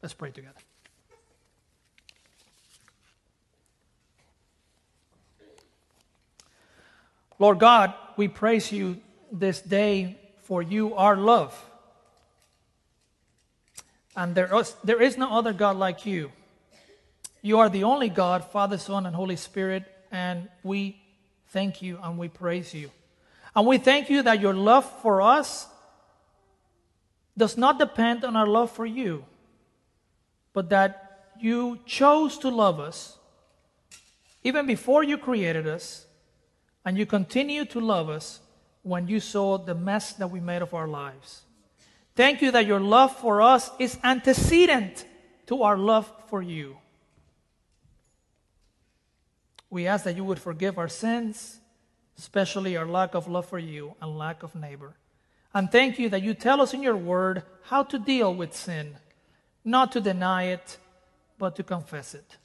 Let's 0.00 0.14
pray 0.14 0.30
together. 0.30 0.54
Lord 7.38 7.58
God, 7.58 7.94
we 8.16 8.28
praise 8.28 8.70
you 8.70 9.00
this 9.32 9.60
day 9.60 10.18
for 10.42 10.62
you 10.62 10.94
are 10.94 11.16
love. 11.16 11.52
And 14.16 14.34
there 14.34 14.54
is, 14.54 14.74
there 14.84 15.00
is 15.00 15.16
no 15.16 15.32
other 15.32 15.52
God 15.52 15.76
like 15.76 16.04
you. 16.04 16.32
You 17.40 17.58
are 17.58 17.68
the 17.68 17.84
only 17.84 18.08
God, 18.08 18.44
Father, 18.44 18.78
Son, 18.78 19.06
and 19.06 19.16
Holy 19.16 19.36
Spirit, 19.36 19.84
and 20.10 20.48
we 20.62 21.00
thank 21.48 21.82
you 21.82 21.98
and 22.02 22.18
we 22.18 22.28
praise 22.28 22.72
you. 22.72 22.90
And 23.56 23.66
we 23.66 23.78
thank 23.78 24.08
you 24.10 24.22
that 24.22 24.40
your 24.40 24.54
love 24.54 24.88
for 25.02 25.20
us 25.20 25.66
does 27.36 27.56
not 27.56 27.78
depend 27.78 28.24
on 28.24 28.36
our 28.36 28.46
love 28.46 28.70
for 28.70 28.86
you, 28.86 29.24
but 30.52 30.70
that 30.70 31.32
you 31.40 31.78
chose 31.86 32.38
to 32.38 32.48
love 32.48 32.78
us 32.78 33.18
even 34.44 34.66
before 34.66 35.02
you 35.02 35.18
created 35.18 35.66
us 35.66 36.06
and 36.84 36.98
you 36.98 37.06
continue 37.06 37.64
to 37.64 37.80
love 37.80 38.08
us 38.08 38.40
when 38.82 39.06
you 39.06 39.20
saw 39.20 39.56
the 39.58 39.74
mess 39.74 40.12
that 40.14 40.30
we 40.30 40.40
made 40.40 40.62
of 40.62 40.74
our 40.74 40.88
lives. 40.88 41.42
Thank 42.14 42.42
you 42.42 42.50
that 42.50 42.66
your 42.66 42.80
love 42.80 43.16
for 43.16 43.40
us 43.40 43.70
is 43.78 43.98
antecedent 44.04 45.06
to 45.46 45.62
our 45.62 45.78
love 45.78 46.10
for 46.28 46.42
you. 46.42 46.76
We 49.70 49.86
ask 49.86 50.04
that 50.04 50.16
you 50.16 50.24
would 50.24 50.38
forgive 50.38 50.78
our 50.78 50.88
sins, 50.88 51.58
especially 52.18 52.76
our 52.76 52.86
lack 52.86 53.14
of 53.14 53.26
love 53.28 53.46
for 53.46 53.58
you 53.58 53.94
and 54.00 54.18
lack 54.18 54.42
of 54.42 54.54
neighbor. 54.54 54.96
And 55.54 55.70
thank 55.72 55.98
you 55.98 56.08
that 56.10 56.22
you 56.22 56.34
tell 56.34 56.60
us 56.60 56.74
in 56.74 56.82
your 56.82 56.96
word 56.96 57.42
how 57.64 57.82
to 57.84 57.98
deal 57.98 58.34
with 58.34 58.54
sin, 58.54 58.96
not 59.64 59.92
to 59.92 60.00
deny 60.00 60.44
it, 60.44 60.78
but 61.38 61.56
to 61.56 61.62
confess 61.62 62.14
it. 62.14 62.36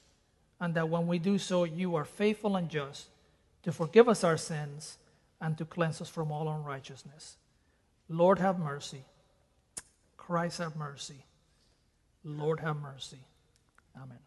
and 0.60 0.74
that 0.74 0.88
when 0.88 1.06
we 1.06 1.18
do 1.18 1.38
so, 1.38 1.64
you 1.64 1.94
are 1.94 2.04
faithful 2.04 2.56
and 2.56 2.68
just 2.68 3.08
to 3.62 3.72
forgive 3.72 4.08
us 4.08 4.24
our 4.24 4.36
sins 4.36 4.98
and 5.40 5.56
to 5.58 5.64
cleanse 5.64 6.00
us 6.00 6.08
from 6.08 6.32
all 6.32 6.48
unrighteousness. 6.48 7.36
Lord, 8.08 8.38
have 8.38 8.58
mercy. 8.58 9.04
Christ, 10.28 10.58
have 10.58 10.76
mercy. 10.76 11.24
Lord, 12.22 12.60
have 12.60 12.76
mercy. 12.76 13.16
Amen. 13.96 14.18